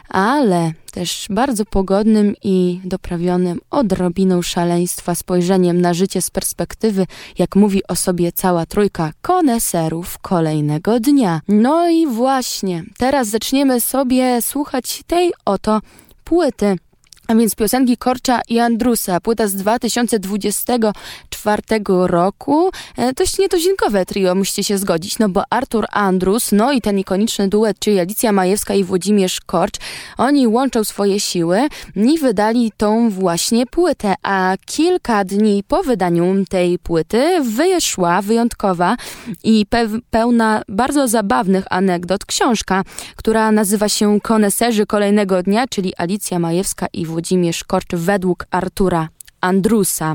ale 0.09 0.73
też 0.91 1.27
bardzo 1.29 1.65
pogodnym 1.65 2.35
i 2.43 2.79
doprawionym 2.83 3.59
odrobiną 3.69 4.41
szaleństwa 4.41 5.15
spojrzeniem 5.15 5.81
na 5.81 5.93
życie 5.93 6.21
z 6.21 6.29
perspektywy, 6.29 7.05
jak 7.37 7.55
mówi 7.55 7.87
o 7.87 7.95
sobie 7.95 8.31
cała 8.31 8.65
trójka 8.65 9.11
koneserów 9.21 10.19
kolejnego 10.19 10.99
dnia. 10.99 11.41
No 11.47 11.89
i 11.89 12.07
właśnie, 12.07 12.83
teraz 12.97 13.27
zaczniemy 13.27 13.81
sobie 13.81 14.41
słuchać 14.41 15.03
tej 15.07 15.33
oto 15.45 15.81
płyty. 16.23 16.75
A 17.29 17.35
więc 17.35 17.55
piosenki 17.55 17.97
Korcza 17.97 18.41
i 18.49 18.59
Andrusa, 18.59 19.19
płyta 19.19 19.47
z 19.47 19.55
2024 19.55 21.61
roku. 22.05 22.71
E, 22.97 23.13
dość 23.13 23.39
nietuzinkowe 23.39 24.05
trio, 24.05 24.35
musicie 24.35 24.63
się 24.63 24.77
zgodzić, 24.77 25.19
no 25.19 25.29
bo 25.29 25.43
Artur 25.49 25.85
Andrus, 25.91 26.51
no 26.51 26.71
i 26.71 26.81
ten 26.81 26.99
ikoniczny 26.99 27.47
duet, 27.47 27.79
czyli 27.79 27.99
Alicja 27.99 28.31
Majewska 28.31 28.73
i 28.73 28.83
Włodzimierz 28.83 29.41
Korcz, 29.41 29.77
oni 30.17 30.47
łączą 30.47 30.83
swoje 30.83 31.19
siły 31.19 31.67
i 31.95 32.19
wydali 32.19 32.71
tą 32.77 33.09
właśnie 33.09 33.65
płytę, 33.65 34.15
a 34.23 34.55
kilka 34.65 35.25
dni 35.25 35.63
po 35.67 35.83
wydaniu 35.83 36.45
tej 36.49 36.79
płyty 36.79 37.41
wyszła 37.41 38.21
wyjątkowa 38.21 38.97
i 39.43 39.65
pe 39.65 39.87
pełna 40.09 40.61
bardzo 40.67 41.07
zabawnych 41.07 41.65
anegdot 41.69 42.25
książka, 42.25 42.83
która 43.15 43.51
nazywa 43.51 43.89
się 43.89 44.21
Koneserzy 44.21 44.85
kolejnego 44.85 45.43
dnia, 45.43 45.67
czyli 45.67 45.93
Alicja 45.97 46.39
Majewska 46.39 46.87
i 46.93 47.05
Włodzimierz 47.05 47.18
Włodzimierz 47.19 47.63
Korcz 47.63 47.95
według 47.95 48.45
Artura 48.51 49.09
Andrusa. 49.41 50.13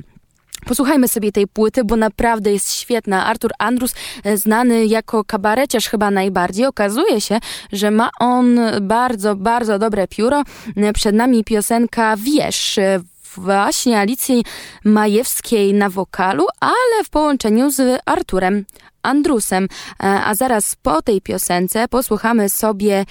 Posłuchajmy 0.67 1.09
sobie 1.09 1.33
tej 1.33 1.47
płyty, 1.47 1.85
bo 1.85 1.97
naprawdę 1.97 2.53
jest 2.53 2.73
świetna. 2.73 3.27
Artur 3.27 3.51
Andrus, 3.59 3.95
e, 4.25 4.37
znany 4.37 4.87
jako 4.87 5.25
kabareciarz 5.25 5.89
chyba 5.89 6.11
najbardziej, 6.11 6.67
okazuje 6.67 7.21
się, 7.21 7.39
że 7.73 7.91
ma 7.91 8.11
on 8.21 8.59
bardzo, 8.83 9.37
bardzo 9.37 9.79
dobre 9.79 10.09
pióro. 10.09 10.43
E, 10.77 10.93
przed 10.93 11.15
nami 11.15 11.45
piosenka 11.45 12.17
Wiesz 12.17 12.79
e, 12.79 13.01
właśnie 13.37 13.99
Alicji 13.99 14.45
Majewskiej 14.85 15.75
na 15.75 15.91
wokalu, 15.91 16.47
ale 16.61 17.05
w 17.05 17.11
połączeniu 17.11 17.71
z 17.71 18.01
Arturem 18.05 18.65
Andrusem. 19.03 19.69
A 19.99 20.35
zaraz 20.35 20.77
po 20.77 21.03
tej 21.03 21.21
piosence 21.21 21.89
posłuchamy 21.89 22.49
sobie 22.49 23.05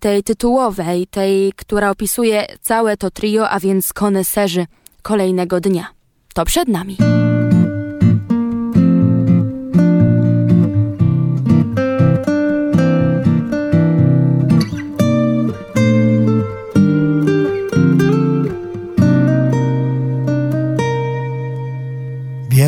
tej 0.00 0.22
tytułowej, 0.22 1.06
tej, 1.06 1.52
która 1.56 1.90
opisuje 1.90 2.46
całe 2.60 2.96
to 2.96 3.10
trio, 3.10 3.50
a 3.50 3.60
więc 3.60 3.92
koneserzy 3.92 4.66
kolejnego 5.02 5.60
dnia. 5.60 5.86
To 6.34 6.44
przed 6.44 6.68
nami. 6.68 6.96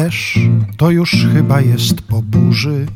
Wiesz, 0.04 0.38
to 0.76 0.90
już 0.90 1.26
chyba 1.34 1.60
jest 1.60 2.00
po 2.00 2.22
burzy 2.22 2.86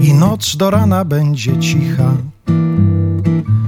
i 0.00 0.14
noc 0.14 0.56
do 0.56 0.70
rana 0.70 1.04
będzie 1.04 1.58
cicha. 1.58 2.12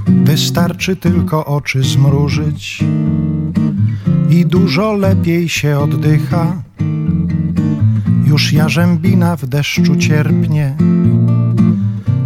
Wystarczy 0.07 0.95
tylko 0.95 1.45
oczy 1.45 1.83
zmrużyć 1.83 2.83
i 4.29 4.45
dużo 4.45 4.93
lepiej 4.93 5.49
się 5.49 5.79
oddycha. 5.79 6.61
Już 8.25 8.53
jarzębina 8.53 9.35
w 9.35 9.45
deszczu 9.45 9.95
cierpnie 9.95 10.75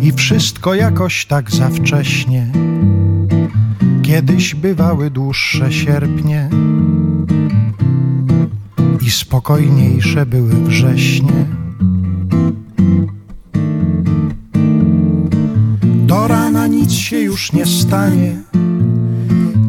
i 0.02 0.12
wszystko 0.12 0.76
jakoś 0.76 1.26
tak 1.26 1.52
za 1.52 1.70
wcześnie. 1.70 2.48
Kiedyś 4.04 4.56
bywały 4.56 5.12
dłuższe 5.12 5.74
sierpnie 5.74 6.50
i 9.06 9.12
spokojniejsze 9.12 10.26
były 10.26 10.54
wrześnie. 10.54 11.46
Do 15.84 16.28
rana 16.28 16.68
nic 16.68 16.92
się 16.92 17.20
już 17.20 17.54
nie 17.54 17.66
stanie. 17.66 18.42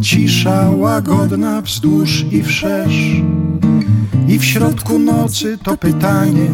Cisza 0.01 0.71
łagodna 0.71 1.61
wzdłuż 1.61 2.25
i 2.31 2.43
wszerz. 2.43 3.23
I 4.29 4.39
w 4.39 4.45
środku 4.45 4.99
nocy 4.99 5.59
to 5.63 5.77
pytanie 5.77 6.49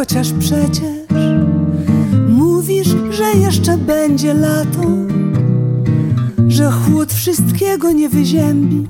chociaż 0.00 0.32
przecież 0.38 1.20
mówisz, 2.28 2.88
że 3.10 3.24
jeszcze 3.32 3.78
będzie 3.78 4.34
lato, 4.34 4.82
że 6.48 6.70
chłód 6.70 7.12
wszystkiego 7.12 7.92
nie 7.92 8.08
wyziębi, 8.08 8.86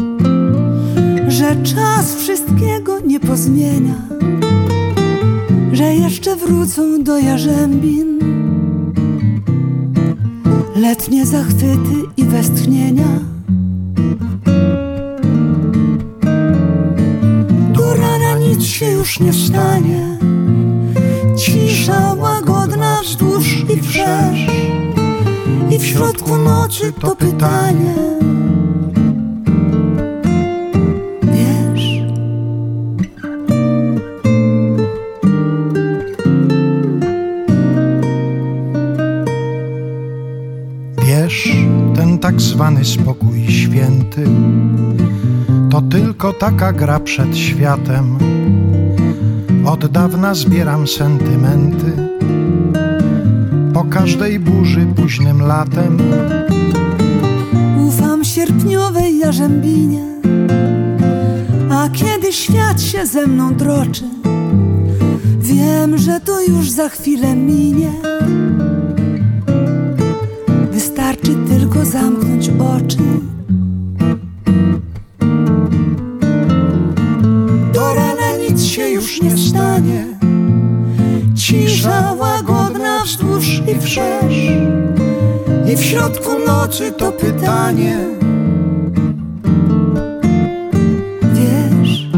że 1.28 1.56
czas 1.62 2.14
wszystkiego 2.14 3.00
nie 3.00 3.20
pozmienia, 3.20 3.94
że 5.72 5.94
jeszcze 5.94 6.36
wrócą 6.36 7.02
do 7.02 7.18
jarzębin 7.18 8.18
letnie 10.76 11.26
zachwyty 11.26 11.94
i 12.16 12.24
westchnienia. 12.24 13.20
nic 18.48 18.64
się 18.64 18.86
już 18.86 19.20
nie 19.20 19.32
stanie. 19.32 20.29
Wzdłuż 24.10 24.46
i 25.70 25.78
w 25.78 25.86
środku 25.86 26.36
nocy 26.36 26.92
to 27.00 27.16
pytanie. 27.16 27.94
Wiesz? 31.22 32.02
Wiesz, 41.06 41.56
ten 41.94 42.18
tak 42.18 42.40
zwany 42.40 42.84
spokój 42.84 43.46
święty 43.48 44.24
To 45.70 45.82
tylko 45.82 46.32
taka 46.32 46.72
gra 46.72 47.00
przed 47.00 47.36
światem. 47.36 48.18
Od 49.66 49.86
dawna 49.86 50.34
zbieram 50.34 50.86
sentymenty 50.86 52.09
każdej 53.90 54.38
burzy 54.38 54.86
późnym 54.96 55.42
latem. 55.42 55.98
Ufam 57.88 58.24
sierpniowej 58.24 59.18
jarzębinie 59.18 60.04
A 61.70 61.88
kiedy 61.88 62.32
świat 62.32 62.82
się 62.82 63.06
ze 63.06 63.26
mną 63.26 63.54
droczy 63.54 64.04
Wiem, 65.40 65.98
że 65.98 66.20
to 66.20 66.42
już 66.42 66.70
za 66.70 66.88
chwilę 66.88 67.36
minie. 67.36 67.92
Wystarczy 70.72 71.34
tylko 71.48 71.84
zamknąć 71.84 72.48
oczy. 72.48 72.98
Do 77.72 77.94
rana 77.94 78.36
nic 78.48 78.62
się 78.62 78.88
już 78.88 79.22
nie 79.22 79.38
stanie. 79.38 80.06
Cisza 81.34 82.14
łagodna 82.18 82.49
i 83.66 83.80
wszerz 83.80 84.34
I 85.72 85.76
w 85.76 85.84
środku 85.84 86.38
nocy 86.46 86.92
to 86.92 87.12
pytanie. 87.12 87.98
Wiesz 91.32 92.08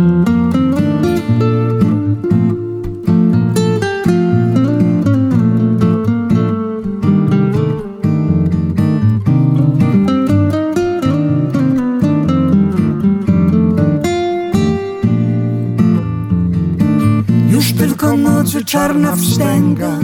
Już 17.51 17.73
tylko 17.73 18.17
nocy 18.17 18.65
czarna 18.65 19.17
wstęga 19.17 19.99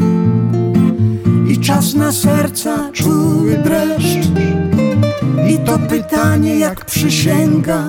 na 1.99 2.13
serca 2.13 2.91
czuły 2.93 3.57
dreszcz. 3.57 4.29
I 5.51 5.59
to 5.59 5.79
pytanie 5.79 6.59
jak 6.59 6.85
przysięga 6.85 7.85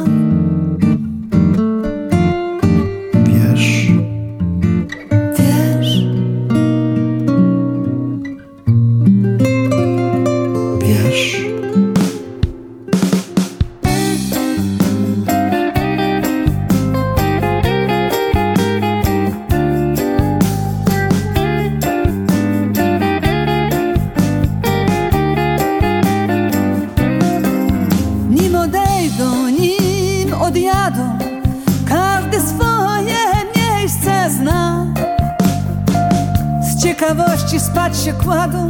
spać 37.80 38.04
się 38.04 38.14
kładą 38.14 38.68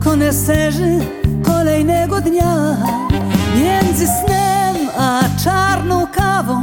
Koneserzy 0.00 0.98
kolejnego 1.42 2.20
dnia. 2.20 2.76
Między 3.56 4.06
snem 4.06 4.76
a 4.98 5.22
czarną 5.44 6.06
kawą 6.06 6.62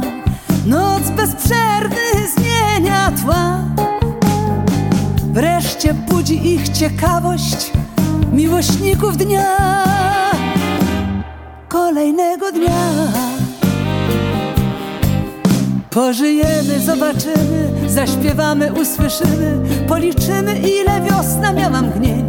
Noc 0.66 1.10
bez 1.10 1.34
przerwy 1.34 1.96
zmienia 2.36 3.12
tła. 3.22 3.58
Wreszcie 5.32 5.94
budzi 5.94 6.54
ich 6.54 6.68
ciekawość 6.68 7.72
Miłośników 8.32 9.16
dnia. 9.16 9.56
Kolejnego 11.68 12.52
dnia. 12.52 12.92
Pożyjemy, 15.90 16.80
zobaczymy, 16.86 17.69
zaśpiewamy, 17.90 18.72
usłyszymy, 18.72 19.58
policzymy, 19.88 20.58
ile 20.58 21.00
wiosna 21.00 21.52
miała 21.52 21.82
mgnień. 21.82 22.24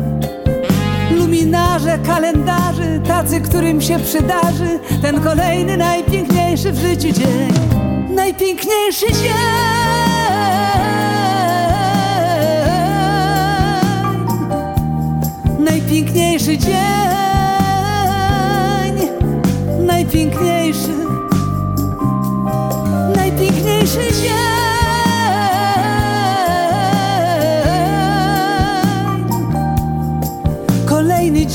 Luminarze, 1.18 2.00
kalendarzy, 2.06 3.02
tacy, 3.08 3.42
którym 3.42 3.82
się 3.82 4.00
przydarzy 4.00 4.80
ten 5.02 5.22
kolejny, 5.22 5.78
najpiękniejszy 5.78 6.72
w 6.72 6.80
życiu 6.80 7.12
dzień. 7.20 7.54
Najpiękniejszy 8.16 9.06
dzień. 9.08 9.32
Najpiękniejszy 15.60 16.58
dzień 16.58 17.22
najpiękniejszy, 20.12 20.96
najpiękniejszy 23.16 24.12
dzień. 24.22 24.51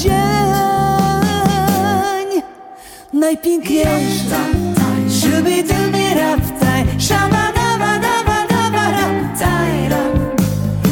Dzień, 0.03 0.13
najpiękniejszy. 3.13 4.25
Shubi 5.21 5.65
dubi 5.65 6.15
raptaj, 6.15 6.85
shabadabadabadabadabtaj, 6.99 9.89
rap. 9.89 10.41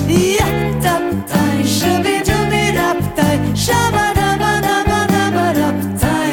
Ja 0.09 0.47
taptaj, 0.83 1.65
shubi 1.77 2.19
dubi 2.29 2.73
raptaj, 2.77 3.39
shabadabadabadabadabtaj. 3.55 6.33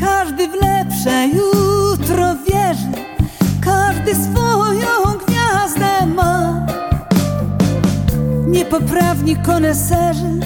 Każdy 0.00 0.48
w 0.48 0.54
lepsze 0.54 1.26
jutro 1.26 2.34
wierzy, 2.46 2.92
każdy 3.64 4.14
swoją 4.14 4.88
gwiazdę 5.26 6.06
ma. 6.06 6.66
Niepoprawni 8.46 9.36
koneserzy, 9.36 10.40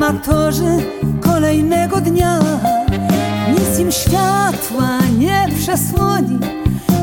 amatorzy 0.00 0.76
kolejnego 1.20 2.00
dnia. 2.00 2.40
Nic 3.50 3.78
im 3.78 3.92
światła 3.92 4.98
nie 5.18 5.48
przesłoni, 5.58 6.38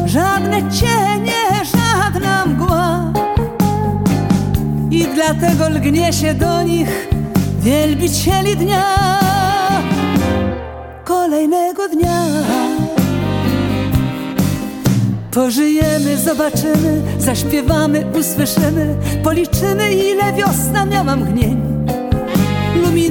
żadne 0.05 0.71
cienie, 0.71 1.43
żadna 1.63 2.45
mgła. 2.45 3.13
I 4.91 5.07
dlatego 5.15 5.69
lgnie 5.69 6.13
się 6.13 6.33
do 6.33 6.63
nich 6.63 7.07
wielbicieli 7.59 8.55
dnia 8.55 8.83
kolejnego 11.03 11.89
dnia. 11.89 12.21
Pożyjemy, 15.31 16.17
zobaczymy, 16.17 17.01
zaśpiewamy, 17.19 18.05
usłyszymy, 18.19 18.95
policzymy, 19.23 19.93
ile 19.93 20.33
wiosna 20.33 20.85
miała 20.85 21.15
mgnień. 21.15 21.66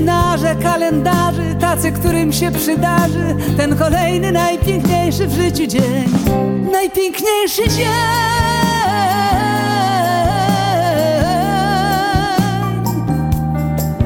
Luminarze, 0.06 0.56
kalendarzy, 0.62 1.54
tacy, 1.60 1.92
którym 1.92 2.32
się 2.32 2.50
przydarzy 2.52 3.36
ten 3.56 3.76
kolejny, 3.76 4.32
najpiękniejszy 4.32 5.26
w 5.26 5.32
życiu 5.32 5.66
dzień. 5.66 6.04
Najpiękniejszy 6.72 7.68
dzień. 7.68 7.86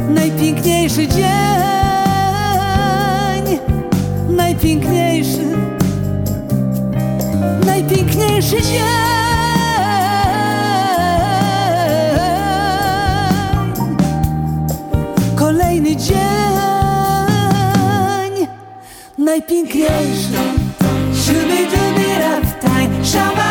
Najpiękniejszy 0.08 1.08
dzień 1.08 1.30
najpiękniejszy, 4.28 5.46
najpiękniejszy 7.66 8.62
dzień. 8.62 9.09
Kolejny 15.60 15.96
dzień, 15.96 16.16
najpiękniejszy. 19.18 20.38
Shubi 21.14 21.66
dubi 21.66 22.08
raptaj, 22.20 22.88
shabadabadabadabadabtaj, 23.04 23.49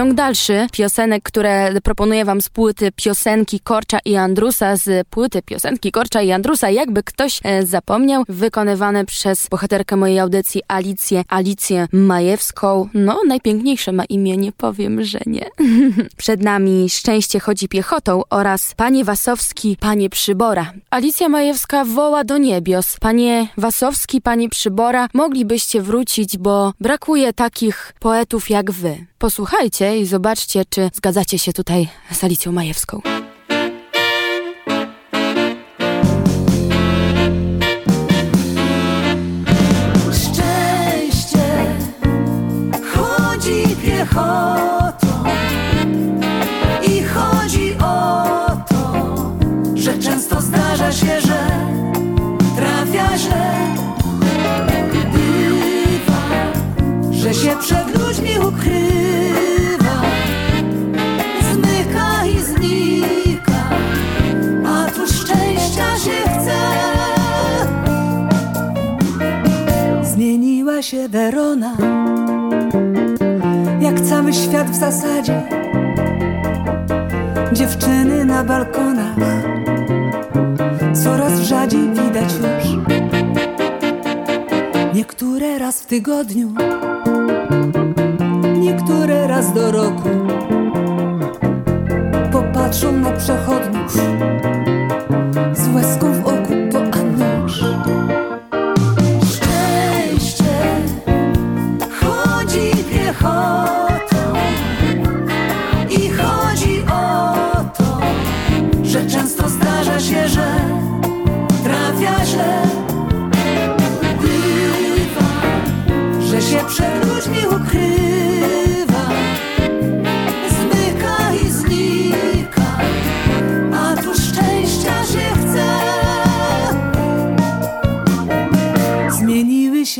Ciąg 0.00 0.14
dalszy 0.14 0.66
piosenek, 0.72 1.22
które 1.22 1.80
proponuję 1.82 2.24
wam 2.24 2.40
z 2.40 2.48
płyty 2.48 2.92
piosenki 2.96 3.60
Korcza 3.60 3.98
i 4.04 4.16
Andrusa, 4.16 4.76
z 4.76 5.08
płyty 5.08 5.42
piosenki 5.42 5.92
Korcza 5.92 6.22
i 6.22 6.32
Andrusa, 6.32 6.70
jakby 6.70 7.02
ktoś 7.02 7.40
e, 7.44 7.66
zapomniał, 7.66 8.24
wykonywane 8.28 9.04
przez 9.04 9.48
bohaterkę 9.48 9.96
mojej 9.96 10.18
audycji 10.18 10.62
Alicję, 10.68 11.22
Alicję 11.28 11.86
Majewską. 11.92 12.88
No, 12.94 13.20
najpiękniejsze 13.26 13.92
ma 13.92 14.04
imię, 14.04 14.36
nie 14.36 14.52
powiem, 14.52 15.04
że 15.04 15.18
nie. 15.26 15.50
Przed 16.16 16.42
nami 16.42 16.90
Szczęście 16.90 17.40
chodzi 17.40 17.68
piechotą 17.68 18.22
oraz 18.30 18.74
Panie 18.74 19.04
Wasowski, 19.04 19.76
Panie 19.80 20.10
Przybora. 20.10 20.72
Alicja 20.90 21.28
Majewska 21.28 21.84
woła 21.84 22.24
do 22.24 22.38
niebios. 22.38 22.96
Panie 23.00 23.48
Wasowski, 23.56 24.20
Panie 24.20 24.48
Przybora, 24.48 25.08
moglibyście 25.14 25.82
wrócić, 25.82 26.38
bo 26.38 26.72
brakuje 26.80 27.32
takich 27.32 27.92
poetów 27.98 28.50
jak 28.50 28.70
wy. 28.70 29.09
Posłuchajcie 29.20 29.98
i 29.98 30.06
zobaczcie, 30.06 30.64
czy 30.70 30.90
zgadzacie 30.94 31.38
się 31.38 31.52
tutaj 31.52 31.88
z 32.12 32.24
Alicją 32.24 32.52
Majewską. 32.52 33.00
Szczęście 40.12 41.76
chodzi 42.94 43.76
piechotą 43.84 45.24
i 46.88 47.02
chodzi 47.02 47.74
o 47.78 48.24
to, 48.68 49.06
że 49.74 49.98
często 49.98 50.40
zdarza 50.40 50.92
się, 50.92 51.20
że 51.20 51.39
Się 70.80 71.08
Werona, 71.08 71.76
jak 73.80 74.00
cały 74.00 74.32
świat 74.32 74.70
w 74.70 74.74
zasadzie. 74.74 75.42
Dziewczyny 77.52 78.24
na 78.24 78.44
balkonach 78.44 79.16
coraz 81.04 81.40
rzadziej 81.40 81.80
widać 81.80 82.32
już. 82.32 82.78
Niektóre 84.94 85.58
raz 85.58 85.82
w 85.82 85.86
tygodniu, 85.86 86.54
niektóre 88.58 89.26
raz 89.26 89.52
do 89.52 89.72
roku. 89.72 90.08
Popatrzą 92.32 92.92
na 92.92 93.12
przechodniów 93.12 93.92
z 95.52 95.74
łezką 95.74 96.12
w 96.12 96.26
oku, 96.26 96.39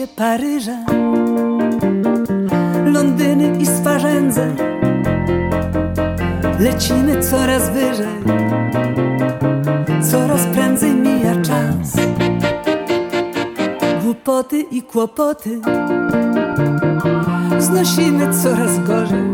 się 0.01 0.07
Paryże, 0.07 0.85
Londyny 2.85 3.59
i 3.59 3.67
Swarzędze. 3.67 4.55
Lecimy 6.61 7.23
coraz 7.23 7.71
wyżej, 7.71 8.07
coraz 10.11 10.47
prędzej 10.47 10.95
mija 10.95 11.37
czas. 11.37 11.97
Głupoty 14.03 14.61
i 14.61 14.83
kłopoty 14.83 15.61
znosimy 17.59 18.35
coraz 18.43 18.79
gorzej, 18.79 19.31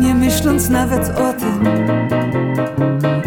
nie 0.00 0.14
myśląc 0.14 0.70
nawet 0.70 1.08
o 1.08 1.32
tym, 1.32 1.64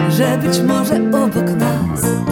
że 0.10 0.38
być 0.38 0.62
może 0.62 0.96
obok 0.96 1.50
nas. 1.60 2.23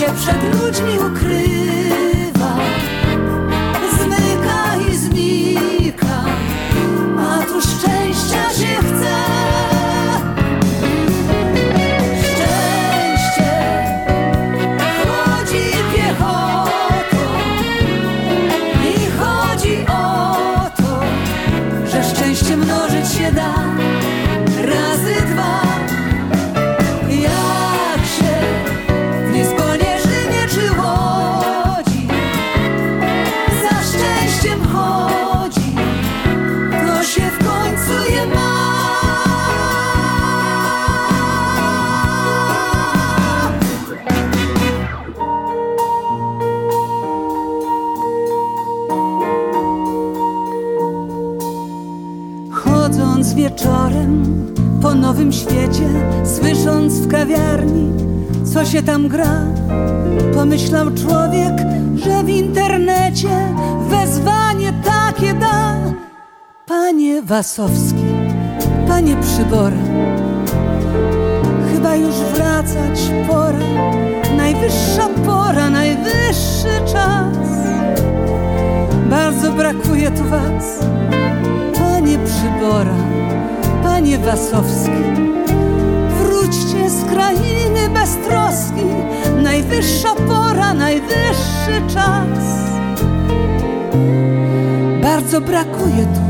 Się 0.00 0.06
przed 0.06 0.42
ludźmi 0.42 0.98
ukrywa, 0.98 2.29
się 58.70 58.82
tam 58.82 59.08
gra, 59.08 59.44
pomyślał 60.34 60.86
człowiek, 60.90 61.52
że 61.96 62.24
w 62.24 62.28
internecie 62.28 63.28
wezwanie 63.88 64.72
takie 64.84 65.34
da. 65.34 65.76
Panie 66.66 67.22
Wasowski, 67.22 68.04
panie 68.88 69.16
Przybora, 69.16 69.76
chyba 71.72 71.96
już 71.96 72.14
wracać 72.14 73.00
pora, 73.28 73.92
najwyższa 74.36 75.08
pora, 75.26 75.70
najwyższy 75.70 76.92
czas. 76.92 77.48
Bardzo 79.10 79.52
brakuje 79.52 80.10
tu 80.10 80.24
was, 80.24 80.78
panie 81.78 82.18
Przybora, 82.18 82.94
panie 83.82 84.18
Wasowski. 84.18 85.30
Krainy 87.10 87.88
bez 87.94 88.16
troski, 88.16 88.86
najwyższa 89.42 90.14
pora, 90.14 90.74
najwyższy 90.74 91.94
czas. 91.94 92.38
Bardzo 95.02 95.40
brakuje 95.40 96.06
tu 96.14 96.29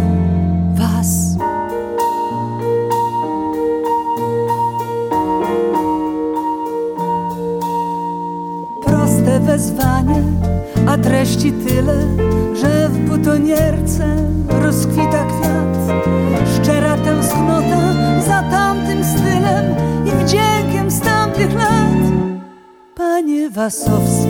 Wasowski, 23.61 24.29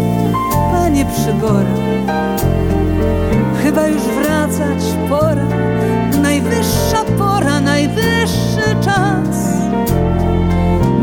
Panie 0.72 1.06
Przybora, 1.06 1.74
chyba 3.62 3.86
już 3.86 4.02
wracać 4.02 4.82
pora, 5.08 5.46
najwyższa 6.22 7.04
pora, 7.18 7.60
najwyższy 7.60 8.76
czas. 8.84 9.36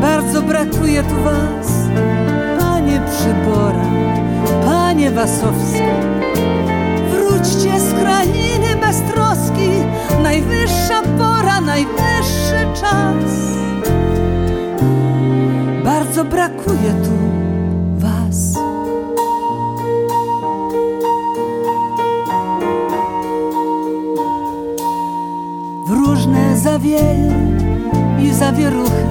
Bardzo 0.01 0.41
brakuje 0.41 1.03
tu 1.03 1.23
Was, 1.23 1.67
Panie 2.59 3.01
Przybora, 3.11 3.85
Panie 4.65 5.11
Wasowski. 5.11 5.81
Wróćcie 7.11 7.79
z 7.79 7.93
krainy 7.93 8.75
bez 8.81 9.01
troski, 9.01 9.69
najwyższa 10.23 11.01
pora, 11.17 11.61
najwyższy 11.61 12.81
czas. 12.81 13.31
Bardzo 15.83 16.25
brakuje 16.25 16.93
tu 17.03 17.26
zawieje 26.77 27.33
i 28.19 28.33
zawieruchy, 28.33 29.05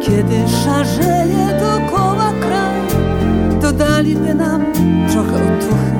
kiedy 0.00 0.48
szarzeje 0.64 1.60
dookoła 1.60 2.32
kraj, 2.40 2.80
to 3.60 3.72
daliby 3.72 4.34
nam 4.34 4.64
trochę 5.10 5.34
otuchy. 5.34 5.96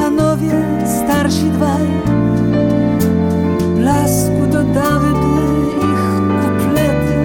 Panowie 0.00 0.52
starsi 0.86 1.50
dwaj, 1.50 1.86
blasku 3.76 4.46
dodałyby 4.52 5.34
ich 5.78 6.06
kuplety, 6.40 7.16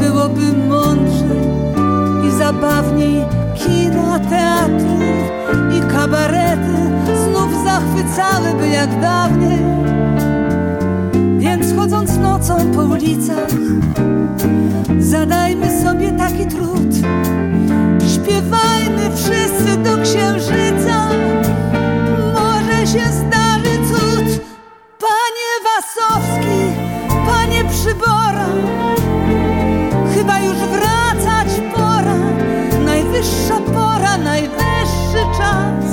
byłoby 0.00 0.52
mądrzej 0.68 1.40
i 2.28 2.30
zabawniej 2.30 3.24
kina, 3.54 4.18
teatrów 4.18 5.00
i 5.78 5.92
kabarety 5.92 6.76
znów 7.24 7.64
zachwycałyby 7.64 8.68
jak 8.68 9.00
dawniej. 9.00 9.37
Chodząc 12.48 12.64
nocą 12.64 12.72
po 12.72 12.82
ulicach, 12.82 13.48
zadajmy 14.98 15.82
sobie 15.82 16.12
taki 16.12 16.46
trud. 16.46 16.94
Śpiewajmy 18.14 19.16
wszyscy 19.16 19.76
do 19.76 20.02
księżyca, 20.02 21.08
może 22.34 22.86
się 22.86 23.12
zdarzy 23.12 23.78
cud. 23.88 24.40
Panie 24.98 25.50
Wasowski, 25.66 26.60
panie 27.26 27.64
Przybora, 27.64 28.46
chyba 30.14 30.40
już 30.40 30.56
wracać 30.56 31.48
pora. 31.74 32.14
Najwyższa 32.84 33.60
pora, 33.74 34.18
najwyższy 34.18 35.38
czas. 35.38 35.84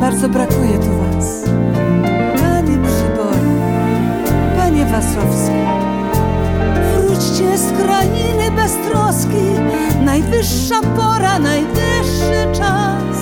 Bardzo 0.00 0.28
brakuje 0.28 0.78
tu 0.78 0.88
Was, 0.98 1.44
Wróćcie 6.94 7.58
z 7.58 7.72
krainy 7.72 8.50
bez 8.56 8.72
troski, 8.72 9.44
najwyższa 10.04 10.80
pora, 10.96 11.38
najwyższy 11.38 12.46
czas. 12.52 13.16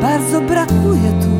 Bardzo 0.00 0.40
brakuje 0.40 1.12
tu. 1.22 1.39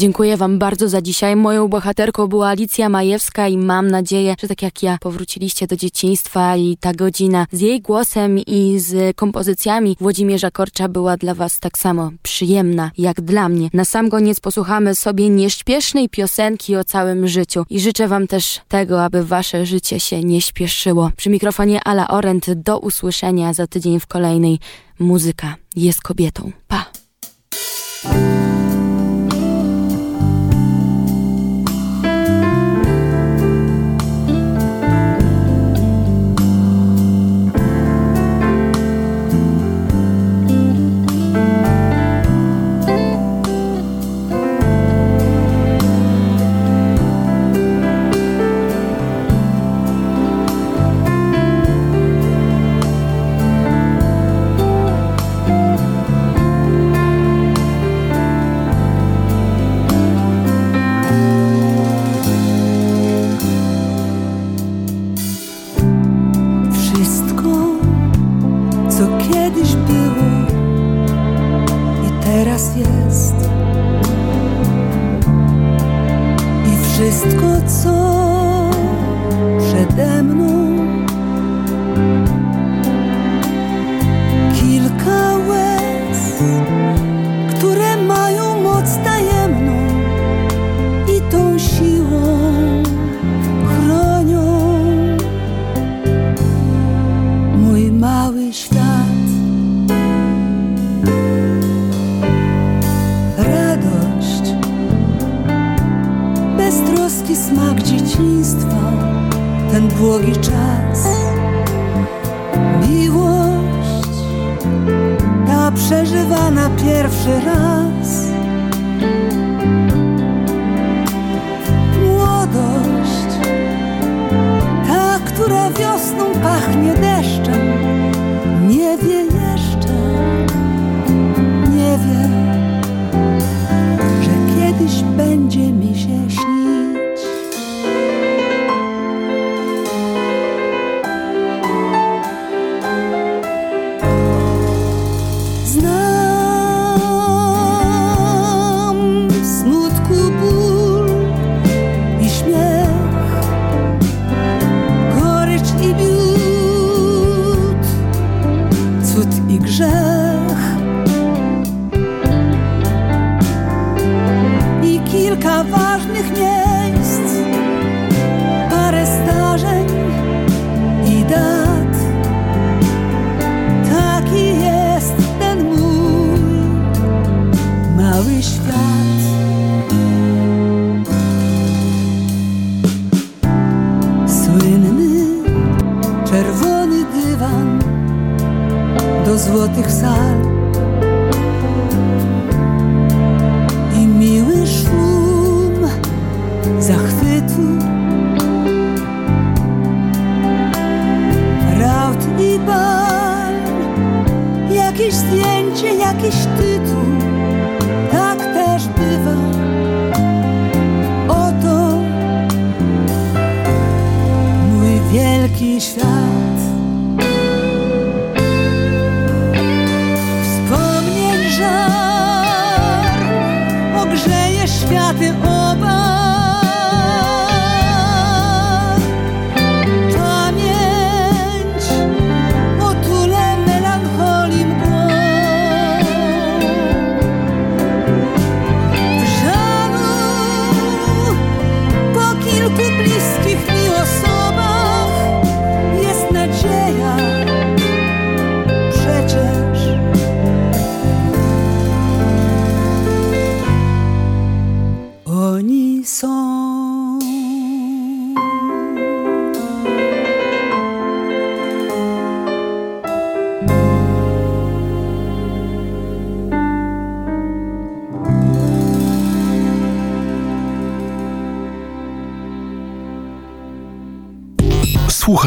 Dziękuję 0.00 0.36
Wam 0.36 0.58
bardzo 0.58 0.88
za 0.88 1.02
dzisiaj. 1.02 1.36
Moją 1.36 1.68
bohaterką 1.68 2.26
była 2.26 2.48
Alicja 2.48 2.88
Majewska 2.88 3.48
i 3.48 3.58
mam 3.58 3.90
nadzieję, 3.90 4.34
że 4.42 4.48
tak 4.48 4.62
jak 4.62 4.82
ja 4.82 4.98
powróciliście 5.00 5.66
do 5.66 5.76
dzieciństwa 5.76 6.56
i 6.56 6.76
ta 6.80 6.94
godzina 6.94 7.46
z 7.52 7.60
jej 7.60 7.80
głosem 7.80 8.38
i 8.38 8.78
z 8.78 9.16
kompozycjami 9.16 9.96
Włodzimierza 10.00 10.50
Korcza 10.50 10.88
była 10.88 11.16
dla 11.16 11.34
Was 11.34 11.60
tak 11.60 11.78
samo 11.78 12.10
przyjemna 12.22 12.90
jak 12.98 13.20
dla 13.20 13.48
mnie. 13.48 13.68
Na 13.72 13.84
sam 13.84 14.10
koniec 14.10 14.40
posłuchamy 14.40 14.94
sobie 14.94 15.28
nieśpiesznej 15.28 16.08
piosenki 16.08 16.76
o 16.76 16.84
całym 16.84 17.28
życiu 17.28 17.64
i 17.70 17.80
życzę 17.80 18.08
Wam 18.08 18.26
też 18.26 18.60
tego, 18.68 19.04
aby 19.04 19.24
Wasze 19.24 19.66
życie 19.66 20.00
się 20.00 20.20
nie 20.24 20.40
śpieszyło. 20.40 21.10
Przy 21.16 21.30
mikrofonie 21.30 21.80
Ala 21.84 22.08
Orent 22.08 22.52
do 22.52 22.78
usłyszenia 22.78 23.52
za 23.52 23.66
tydzień 23.66 24.00
w 24.00 24.06
kolejnej 24.06 24.58
Muzyka 24.98 25.56
jest 25.76 26.02
kobietą. 26.02 26.52
Pa! 26.68 26.86